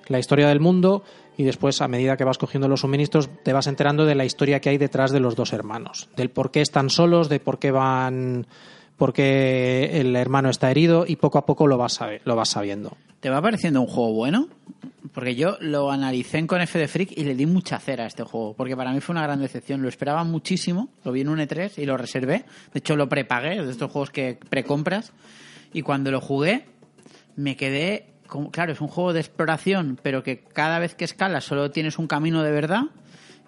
[0.09, 1.05] la historia del mundo
[1.39, 4.61] y después a medida que vas cogiendo los suministros te vas enterando de la historia
[4.61, 7.71] que hay detrás de los dos hermanos, del por qué están solos, de por qué
[7.71, 8.47] van
[8.97, 12.97] porque el hermano está herido y poco a poco lo vas, sabe- lo vas sabiendo.
[13.21, 14.49] ¿Te va pareciendo un juego bueno?
[15.13, 18.07] Porque yo lo analicé en con F de Freak y le di mucha cera a
[18.07, 19.83] este juego, porque para mí fue una gran decepción.
[19.83, 22.45] Lo esperaba muchísimo, lo vi en un E3 y lo reservé.
[22.73, 25.13] De hecho, lo prepagué, de estos juegos que precompras.
[25.73, 26.65] Y cuando lo jugué,
[27.37, 28.07] me quedé.
[28.27, 31.99] como- claro, es un juego de exploración, pero que cada vez que escalas solo tienes
[31.99, 32.85] un camino de verdad.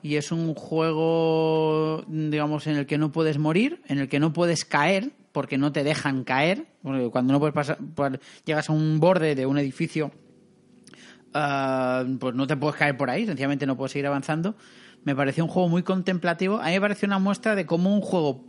[0.03, 4.33] Y es un juego, digamos, en el que no puedes morir, en el que no
[4.35, 6.69] puedes caer, porque no te dejan caer.
[7.13, 10.13] Cuando no puedes pasar, por- llegas a un borde de un edificio
[11.35, 14.55] ah, pues no te puedes caer por ahí, sencillamente no puedes seguir avanzando.
[15.05, 16.59] Me pareció un juego muy contemplativo.
[16.61, 18.45] A mí me pareció una muestra de cómo un juego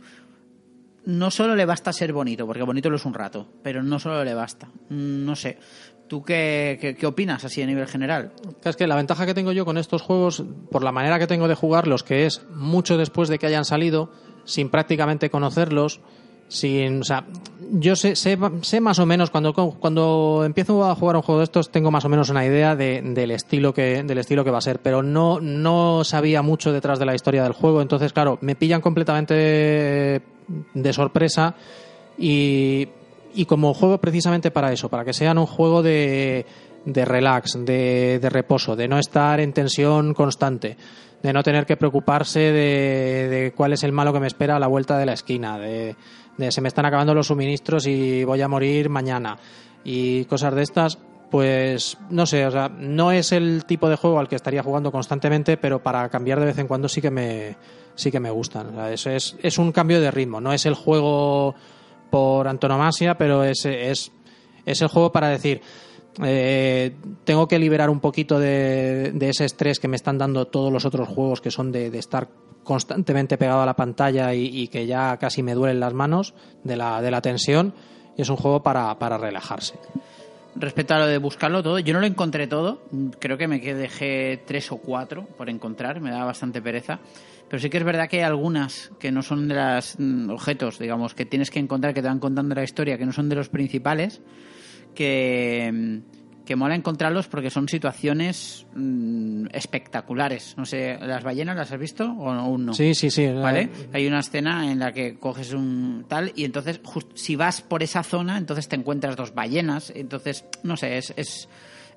[1.04, 4.24] no solo le basta ser bonito, porque bonito lo es un rato, pero no solo
[4.24, 4.68] le basta.
[4.88, 5.58] Mm, No sé.
[6.08, 8.32] ¿Tú qué, qué, qué opinas así a nivel general?
[8.62, 11.48] Es que la ventaja que tengo yo con estos juegos, por la manera que tengo
[11.48, 14.12] de jugarlos, que es mucho después de que hayan salido,
[14.44, 16.00] sin prácticamente conocerlos,
[16.48, 17.24] sin, o sea,
[17.72, 21.44] yo sé, sé, sé más o menos cuando cuando empiezo a jugar un juego de
[21.44, 24.58] estos tengo más o menos una idea de- del estilo que del estilo que va
[24.58, 28.38] a ser, pero no no sabía mucho detrás de la historia del juego, entonces claro
[28.42, 29.34] me pillan completamente
[30.74, 31.54] de sorpresa
[32.18, 32.88] y
[33.34, 36.46] y como juego precisamente para eso, para que sean un juego de,
[36.86, 40.78] de relax, de, de reposo, de no estar en tensión constante,
[41.22, 44.58] de no tener que preocuparse de, de cuál es el malo que me espera a
[44.58, 45.96] la vuelta de la esquina, de,
[46.36, 49.38] de se me están acabando los suministros y voy a morir mañana
[49.84, 50.98] y cosas de estas.
[51.30, 54.92] Pues no sé, o sea, no es el tipo de juego al que estaría jugando
[54.92, 57.56] constantemente, pero para cambiar de vez en cuando sí que me,
[57.96, 58.78] sí que me gustan.
[58.78, 61.54] O eso es, es un cambio de ritmo, no es el juego
[62.10, 64.12] por antonomasia, pero es, es,
[64.64, 65.62] es el juego para decir,
[66.24, 66.94] eh,
[67.24, 70.84] tengo que liberar un poquito de, de ese estrés que me están dando todos los
[70.84, 72.28] otros juegos que son de, de estar
[72.64, 76.76] constantemente pegado a la pantalla y, y que ya casi me duelen las manos de
[76.76, 77.74] la, de la tensión.
[78.16, 79.74] Y es un juego para, para relajarse.
[80.54, 82.80] Respecto a lo de buscarlo todo, yo no lo encontré todo.
[83.18, 86.98] Creo que me dejé tres o cuatro por encontrar, me daba bastante pereza.
[87.48, 89.96] Pero sí que es verdad que hay algunas que no son de los
[90.30, 93.28] objetos, digamos, que tienes que encontrar, que te van contando la historia, que no son
[93.28, 94.22] de los principales,
[94.96, 96.00] que,
[96.44, 100.54] que mola encontrarlos porque son situaciones mm, espectaculares.
[100.56, 102.74] No sé, ¿las ballenas las has visto o aún no?
[102.74, 103.26] Sí, sí, sí.
[103.28, 103.68] ¿Vale?
[103.92, 107.82] Hay una escena en la que coges un tal y entonces just- si vas por
[107.82, 109.92] esa zona, entonces te encuentras dos ballenas.
[109.94, 111.48] Entonces, no sé, es, es,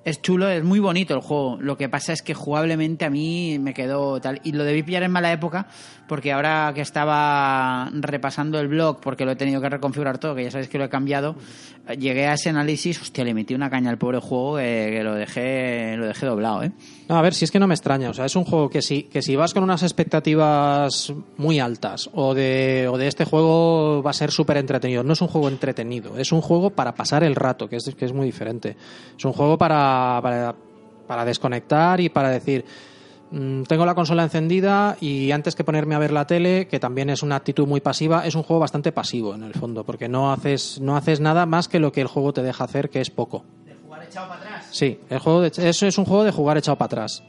[0.04, 1.58] es chulo, es muy bonito el juego.
[1.60, 4.40] Lo que pasa es que jugablemente a mí me quedó tal.
[4.44, 5.66] Y lo debí pillar en mala época
[6.10, 10.42] porque ahora que estaba repasando el blog, porque lo he tenido que reconfigurar todo, que
[10.42, 11.36] ya sabéis que lo he cambiado,
[11.96, 15.14] llegué a ese análisis, hostia, le metí una caña al pobre juego eh, que lo
[15.14, 16.72] dejé, lo dejé doblado, ¿eh?
[17.08, 18.10] No, a ver, si es que no me extraña.
[18.10, 22.10] O sea, es un juego que si, que si vas con unas expectativas muy altas
[22.12, 25.04] o de, o de este juego va a ser súper entretenido.
[25.04, 28.04] No es un juego entretenido, es un juego para pasar el rato, que es, que
[28.04, 28.76] es muy diferente.
[29.16, 29.89] Es un juego para,
[30.22, 30.54] para,
[31.06, 32.64] para desconectar y para decir,
[33.30, 37.10] mm, tengo la consola encendida y antes que ponerme a ver la tele, que también
[37.10, 40.32] es una actitud muy pasiva, es un juego bastante pasivo en el fondo, porque no
[40.32, 43.10] haces, no haces nada más que lo que el juego te deja hacer, que es
[43.10, 43.44] poco.
[43.66, 44.68] ¿De jugar echado para atrás?
[44.70, 47.22] Sí, el juego de- eso es un juego de jugar echado para atrás.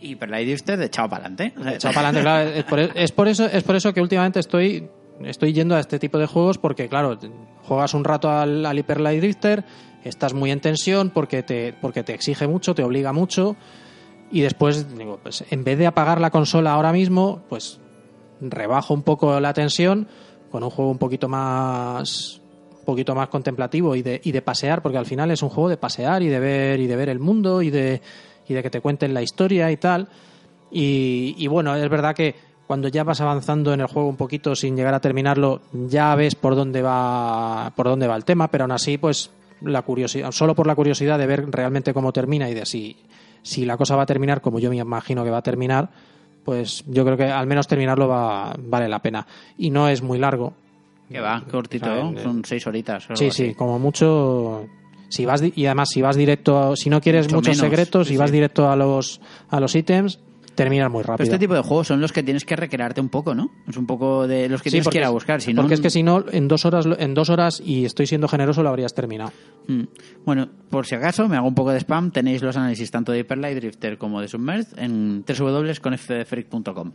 [0.00, 1.52] Y pero la usted de echado para adelante.
[1.74, 4.88] Echado para adelante, claro, es por, es por eso, es por eso que últimamente estoy,
[5.24, 7.18] estoy yendo a este tipo de juegos porque, claro,
[7.64, 9.64] juegas un rato al, al Hyper Light Drifter,
[10.04, 13.56] estás muy en tensión porque te, porque te exige mucho, te obliga mucho,
[14.30, 17.80] y después, digo, pues en vez de apagar la consola ahora mismo, pues
[18.40, 20.06] rebajo un poco la tensión
[20.50, 22.40] con un juego un poquito más
[22.70, 25.68] un poquito más contemplativo y de, y de pasear, porque al final es un juego
[25.68, 28.00] de pasear y de ver y de ver el mundo y de,
[28.48, 30.08] y de que te cuenten la historia y tal.
[30.70, 32.34] Y, bueno, es verdad que
[32.66, 36.34] cuando ya vas avanzando en el juego un poquito sin llegar a terminarlo, ya ves
[36.34, 39.30] por dónde va, por dónde va el tema, pero aún así, pues
[39.62, 42.96] la curiosidad, solo por la curiosidad de ver realmente cómo termina y de si,
[43.42, 45.90] si la cosa va a terminar como yo me imagino que va a terminar,
[46.44, 49.26] pues yo creo que al menos terminarlo va, vale la pena.
[49.56, 50.54] Y no es muy largo.
[51.10, 52.18] Que va, cortito, ¿no?
[52.18, 53.06] eh, son seis horitas.
[53.14, 53.30] Sí, así.
[53.30, 54.66] sí, como mucho.
[55.08, 58.14] Si vas y además si vas directo, si no quieres Mucho muchos menos, secretos, sí,
[58.14, 58.34] si vas sí.
[58.34, 60.20] directo a los a los ítems,
[60.58, 61.24] terminas muy Pero rápido.
[61.24, 63.50] este tipo de juegos son los que tienes que recrearte un poco, ¿no?
[63.66, 65.40] Es un poco de los que Sí, tienes que ir a buscar.
[65.40, 68.06] Si no, porque es que si no, en dos horas, en dos horas y estoy
[68.06, 69.32] siendo generoso lo habrías terminado.
[69.66, 69.84] Mm.
[70.26, 72.10] Bueno, por si acaso, me hago un poco de spam.
[72.10, 76.92] Tenéis los análisis tanto de Hyper Light Drifter como de Submerged en www.confdefreak.com.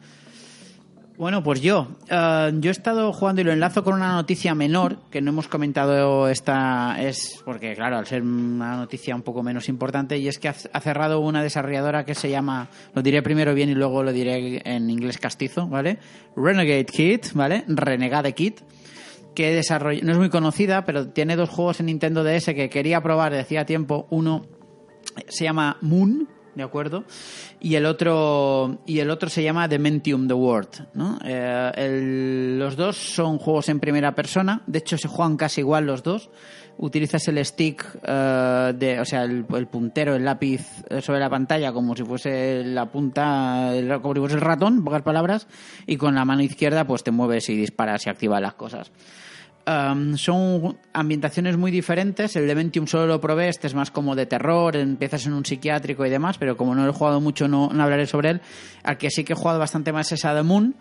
[1.15, 1.89] Bueno, pues yo.
[2.09, 5.47] eh, yo he estado jugando y lo enlazo con una noticia menor que no hemos
[5.47, 6.95] comentado esta.
[6.99, 10.79] Es porque, claro, al ser una noticia un poco menos importante, y es que ha
[10.79, 12.67] cerrado una desarrolladora que se llama.
[12.95, 15.99] Lo diré primero bien y luego lo diré en inglés castizo, ¿vale?
[16.35, 17.63] Renegade Kit, ¿vale?
[17.67, 18.61] Renegade Kit
[19.35, 23.01] que desarrolla, no es muy conocida, pero tiene dos juegos en Nintendo DS que quería
[23.01, 24.07] probar de hacía tiempo.
[24.11, 24.45] Uno
[25.27, 27.03] se llama Moon, ¿de acuerdo?
[27.59, 31.19] Y el otro, y el otro se llama Dementium the World, ¿no?
[31.23, 35.85] Eh, el- los dos son juegos en primera persona, de hecho se juegan casi igual
[35.85, 36.29] los dos.
[36.75, 41.71] Utilizas el stick, eh, de, o sea, el, puntero, el lápiz eh, sobre la pantalla
[41.71, 45.47] como si fuese la punta, el- como si fuese el ratón, pocas palabras,
[45.85, 48.91] y con la mano izquierda pues te mueves y disparas y activas las cosas.
[49.65, 52.35] Um, son ambientaciones muy diferentes.
[52.35, 56.05] El Dementium solo lo probé, este es más como de terror, empiezas en un psiquiátrico
[56.05, 58.41] y demás, pero como no lo he jugado mucho no, hablaré sobre él.
[58.83, 60.75] Al que sí que he jugado bastante más es a Moon,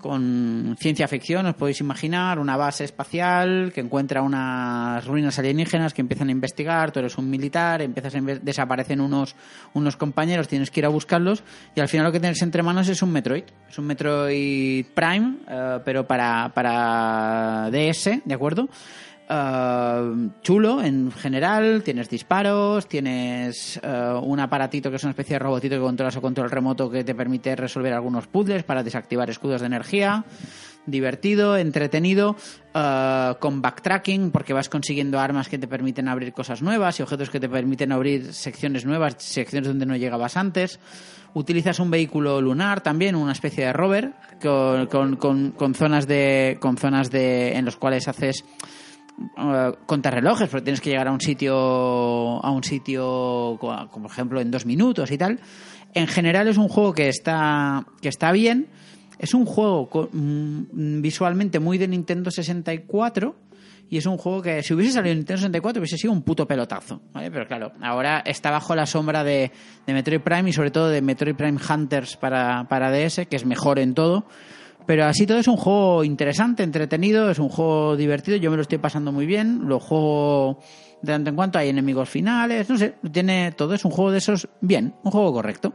[0.00, 6.00] con ciencia ficción, os podéis imaginar, una base espacial que encuentra unas ruinas alienígenas que
[6.00, 9.36] empiezan a investigar, tú eres un militar, empiezas a desaparecen unos,
[9.74, 11.44] unos compañeros, tienes que ir a buscarlos
[11.74, 15.36] y al final lo que tienes entre manos es un Metroid, es un Metroid Prime,
[15.48, 18.68] eh, pero para, para DS, ¿de acuerdo?
[19.32, 25.38] Eh, chulo en general, tienes disparos, tienes eh, un aparatito que es una especie de
[25.38, 29.60] robotito que controlas o control remoto que te permite resolver algunos puzzles para desactivar escudos
[29.60, 30.24] de energía.
[30.86, 32.34] Divertido, entretenido,
[32.74, 37.30] eh, con backtracking, porque vas consiguiendo armas que te permiten abrir cosas nuevas y objetos
[37.30, 40.80] que te permiten abrir secciones nuevas, secciones donde no llegabas antes.
[41.34, 44.12] Utilizas un vehículo lunar también, una especie de rover,
[44.42, 46.56] con, con, con- con zonas de.
[46.60, 47.52] con zonas de.
[47.56, 48.44] en los cuales haces
[49.36, 54.40] eh, contrarrelojes, porque tienes que llegar a un sitio, a un sitio, como por ejemplo
[54.40, 55.40] en dos minutos y tal.
[55.94, 58.68] En general es un juego que está, que está bien.
[59.18, 63.36] Es un juego mm, visualmente muy de Nintendo 64
[63.90, 66.46] y es un juego que si hubiese salido en Nintendo 64 hubiese sido un puto
[66.46, 67.02] pelotazo.
[67.12, 69.50] Pero claro, ahora está bajo la sombra de,
[69.84, 73.44] de Metroid Prime y sobre todo de Metroid Prime Hunters para, para DS, que es
[73.44, 74.26] mejor en todo.
[74.86, 78.62] Pero así todo es un juego interesante, entretenido, es un juego divertido, yo me lo
[78.62, 80.58] estoy pasando muy bien, lo juego
[81.02, 84.18] de tanto en cuanto, hay enemigos finales, no sé, tiene todo, es un juego de
[84.18, 85.72] esos bien, un juego correcto.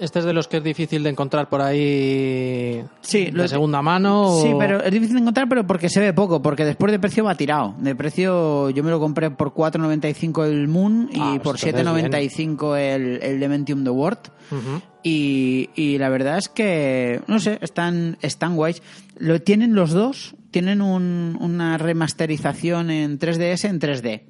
[0.00, 3.82] Este es de los que es difícil de encontrar por ahí Sí, de lo- segunda
[3.82, 4.22] mano.
[4.32, 6.98] o- Sí, pero es difícil de encontrar, pero porque se ve poco, porque después de
[6.98, 7.74] precio va tirado.
[7.78, 11.86] De precio yo me lo compré por 4.95 el Moon y Ah, pues por entonces
[12.12, 14.18] 7.95 el, el Dementium The World.
[15.02, 18.82] Y la verdad es que, no sé, están, están guays.
[19.18, 24.22] Lo tienen los dos, tienen un- una remasterización en 3DS en 3D.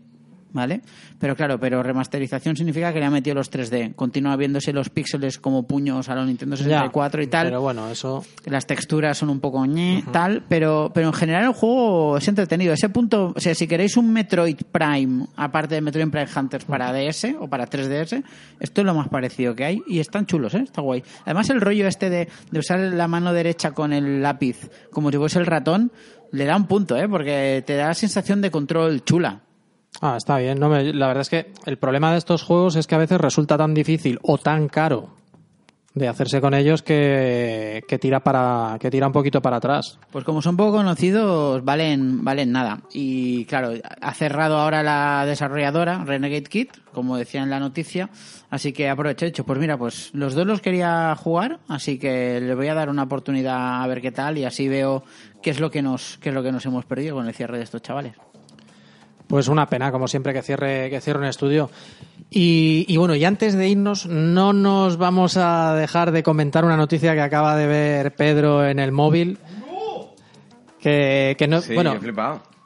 [0.53, 0.81] ¿Vale?
[1.19, 3.95] Pero claro, pero remasterización significa que le ha metido los 3D.
[3.95, 7.47] Continúa viéndose los píxeles como puños a los Nintendo 64 Ya, y tal.
[7.47, 8.25] Pero bueno, eso.
[8.47, 12.73] Las texturas son un poco ñe, tal, pero, pero en general el juego es entretenido.
[12.73, 16.93] Ese punto, o sea, si queréis un Metroid Prime, aparte de Metroid Prime Hunters para
[16.93, 18.25] DS o para 3DS,
[18.59, 20.63] esto es lo más parecido que hay y están chulos, ¿eh?
[20.65, 21.05] Está guay.
[21.25, 25.17] Además, el rollo este de, de usar la mano derecha con el lápiz como si
[25.17, 25.93] fuese el ratón,
[26.33, 27.09] le da un punto, ¿eh?
[27.09, 29.43] Porque te da la sensación de control chula.
[30.01, 30.59] Ah, está bien.
[30.59, 33.21] No me- la verdad es que el problema de estos juegos es que a veces
[33.21, 35.11] resulta tan difícil o tan caro
[35.93, 39.99] de hacerse con ellos que, que tira para que tira un poquito para atrás.
[40.13, 42.81] Pues como son poco conocidos, valen, valen nada.
[42.93, 48.09] Y claro, ha cerrado ahora la desarrolladora, Renegade Kit, como decía en la noticia.
[48.51, 52.41] Así que aprovecho, he dicho, pues mira, pues los dos los quería jugar, así que
[52.41, 55.03] le voy a dar una oportunidad a ver qué tal y así veo
[55.43, 57.59] qué es lo que nos, qué es lo que nos hemos perdido con el cierre
[57.59, 58.15] de estos chavales.
[59.31, 61.71] Pues una pena, como siempre, que cierre, que cierre un estudio.
[62.31, 66.77] Y, y bueno, y antes de irnos, no nos vamos a dejar de comentar una
[66.77, 69.39] noticia que acaba de ver Pedro en el móvil.
[70.81, 71.95] Que, que no, Sí, bueno,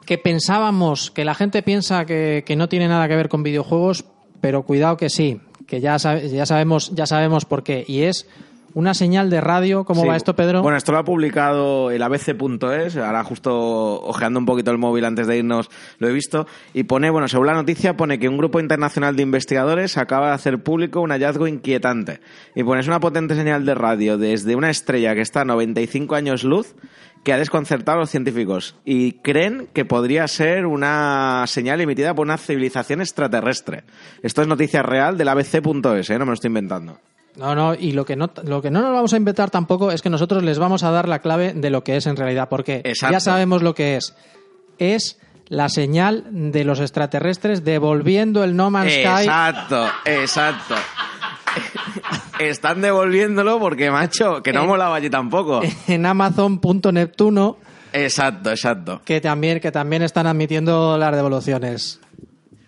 [0.06, 4.06] que pensábamos, que la gente piensa que, que no tiene nada que ver con videojuegos,
[4.40, 7.84] pero cuidado que sí, que ya, ya sabemos, ya sabemos por qué.
[7.86, 8.26] Y es
[8.74, 9.84] una señal de radio.
[9.84, 10.08] ¿Cómo Sí.
[10.08, 10.62] va esto, Pedro?
[10.62, 13.54] Bueno, esto lo ha publicado el ABC.es, ahora justo
[14.02, 17.46] ojeando un poquito el móvil antes de irnos lo he visto, y pone, bueno, según
[17.46, 21.46] la noticia, pone que un grupo internacional de investigadores acaba de hacer público un hallazgo
[21.46, 22.20] inquietante.
[22.54, 26.14] Y pone, es una potente señal de radio desde una estrella que está a 95
[26.14, 26.74] años luz
[27.22, 32.26] que ha desconcertado a los científicos y creen que podría ser una señal emitida por
[32.26, 33.84] una civilización extraterrestre.
[34.22, 36.18] Esto es noticia real del ABC.es, ¿eh?
[36.18, 36.98] no me lo estoy inventando.
[37.36, 40.02] No, no, y lo que no, lo que no nos vamos a inventar tampoco es
[40.02, 42.80] que nosotros les vamos a dar la clave de lo que es en realidad, porque
[42.84, 43.12] Exacto.
[43.12, 44.14] ya sabemos lo que es.
[44.78, 45.18] Es
[45.48, 49.24] la señal de los extraterrestres devolviendo el No Man's Sky.
[49.24, 50.74] Exacto, exacto.
[52.38, 54.66] Están devolviéndolo porque, macho, que no Eh.
[54.66, 55.60] molaba allí tampoco.
[55.88, 57.56] en Amazon.neptuno
[57.92, 59.00] Exacto, exacto.
[59.04, 62.00] que también que también están admitiendo las devoluciones.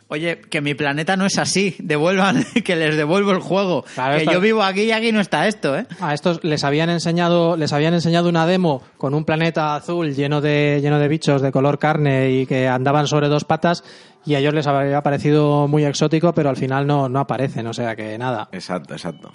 [0.09, 3.85] Oye, que mi planeta no es así, devuelvan, que les devuelvo el juego.
[3.95, 5.85] Claro, que está- yo vivo aquí y aquí no está esto, ¿eh?
[6.01, 10.41] A estos les habían enseñado les habían enseñado una demo con un planeta azul lleno
[10.41, 13.83] de lleno de bichos de color carne y que andaban sobre dos patas
[14.25, 17.73] y a ellos les había parecido muy exótico, pero al final no no aparecen, o
[17.75, 18.49] sea que nada.
[18.53, 19.33] Exacto, exacto.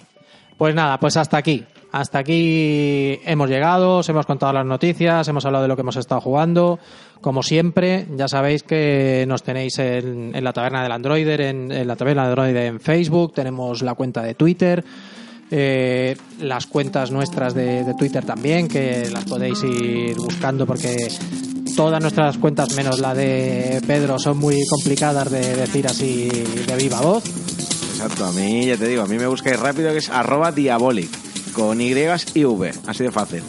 [0.56, 1.64] Pues nada, pues hasta aquí.
[1.92, 5.96] Hasta aquí hemos llegado, os hemos contado las noticias, hemos hablado de lo que hemos
[5.96, 6.78] estado jugando.
[7.20, 11.94] Como siempre, ya sabéis que nos tenéis en, en la taberna del Androider, en, la
[11.94, 14.82] taberna del Androider en Facebook, tenemos la cuenta de Twitter,
[15.50, 20.96] eh, las cuentas nuestras de, de Twitter también, que las podéis ir buscando porque
[21.76, 27.02] todas nuestras cuentas, menos la de Pedro, son muy complicadas de decir así de viva
[27.02, 27.24] voz.
[27.26, 28.24] Exacto.
[28.24, 31.10] A mí, ya te digo, a mí me buscáis rápido que es arroba diabolic,
[31.52, 31.92] con Y
[32.34, 33.42] y V, así de fácil.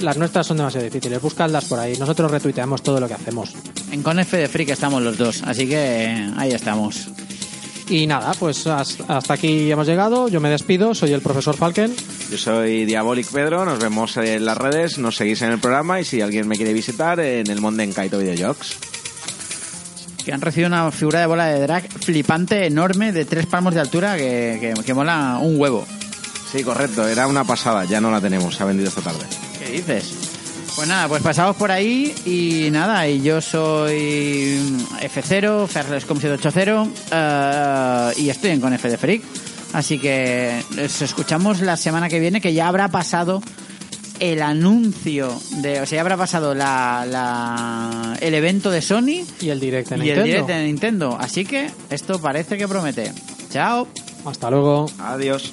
[0.00, 1.96] Las nuestras son demasiado difíciles, buscadlas por ahí.
[1.98, 3.54] Nosotros retuiteamos todo lo que hacemos.
[3.90, 7.08] En Conf de Freak estamos los dos, así que ahí estamos.
[7.88, 10.28] Y nada, pues has- hasta aquí hemos llegado.
[10.28, 11.94] Yo me despido, soy el profesor Falken.
[12.30, 16.04] Yo soy Diabolic Pedro, nos vemos en las redes, nos seguís en el programa y
[16.04, 18.76] si alguien me quiere visitar, en el Monde en Kaito Videojocs.
[20.24, 23.80] Que han recibido una figura de bola de drag flipante, enorme, de tres palmos de
[23.80, 25.86] altura, que, que, que mola un huevo.
[26.54, 29.24] Sí, correcto, era una pasada, ya no la tenemos, se ha vendido esta tarde.
[29.58, 30.12] ¿Qué dices?
[30.76, 34.58] Pues nada, pues pasamos por ahí y nada, y yo soy
[35.02, 39.22] F0, Ferlescom 780 eh, y estoy en Conf de Freak.
[39.72, 43.42] Así que nos escuchamos la semana que viene, que ya habrá pasado
[44.20, 49.48] el anuncio de, o sea, ya habrá pasado la, la- el evento de Sony Y
[49.50, 50.24] el direct en y el Nintendo.
[50.24, 51.16] direct de Nintendo.
[51.20, 53.12] Así que esto parece que promete.
[53.52, 53.88] Chao.
[54.24, 54.86] Hasta luego.
[55.00, 55.52] Adiós.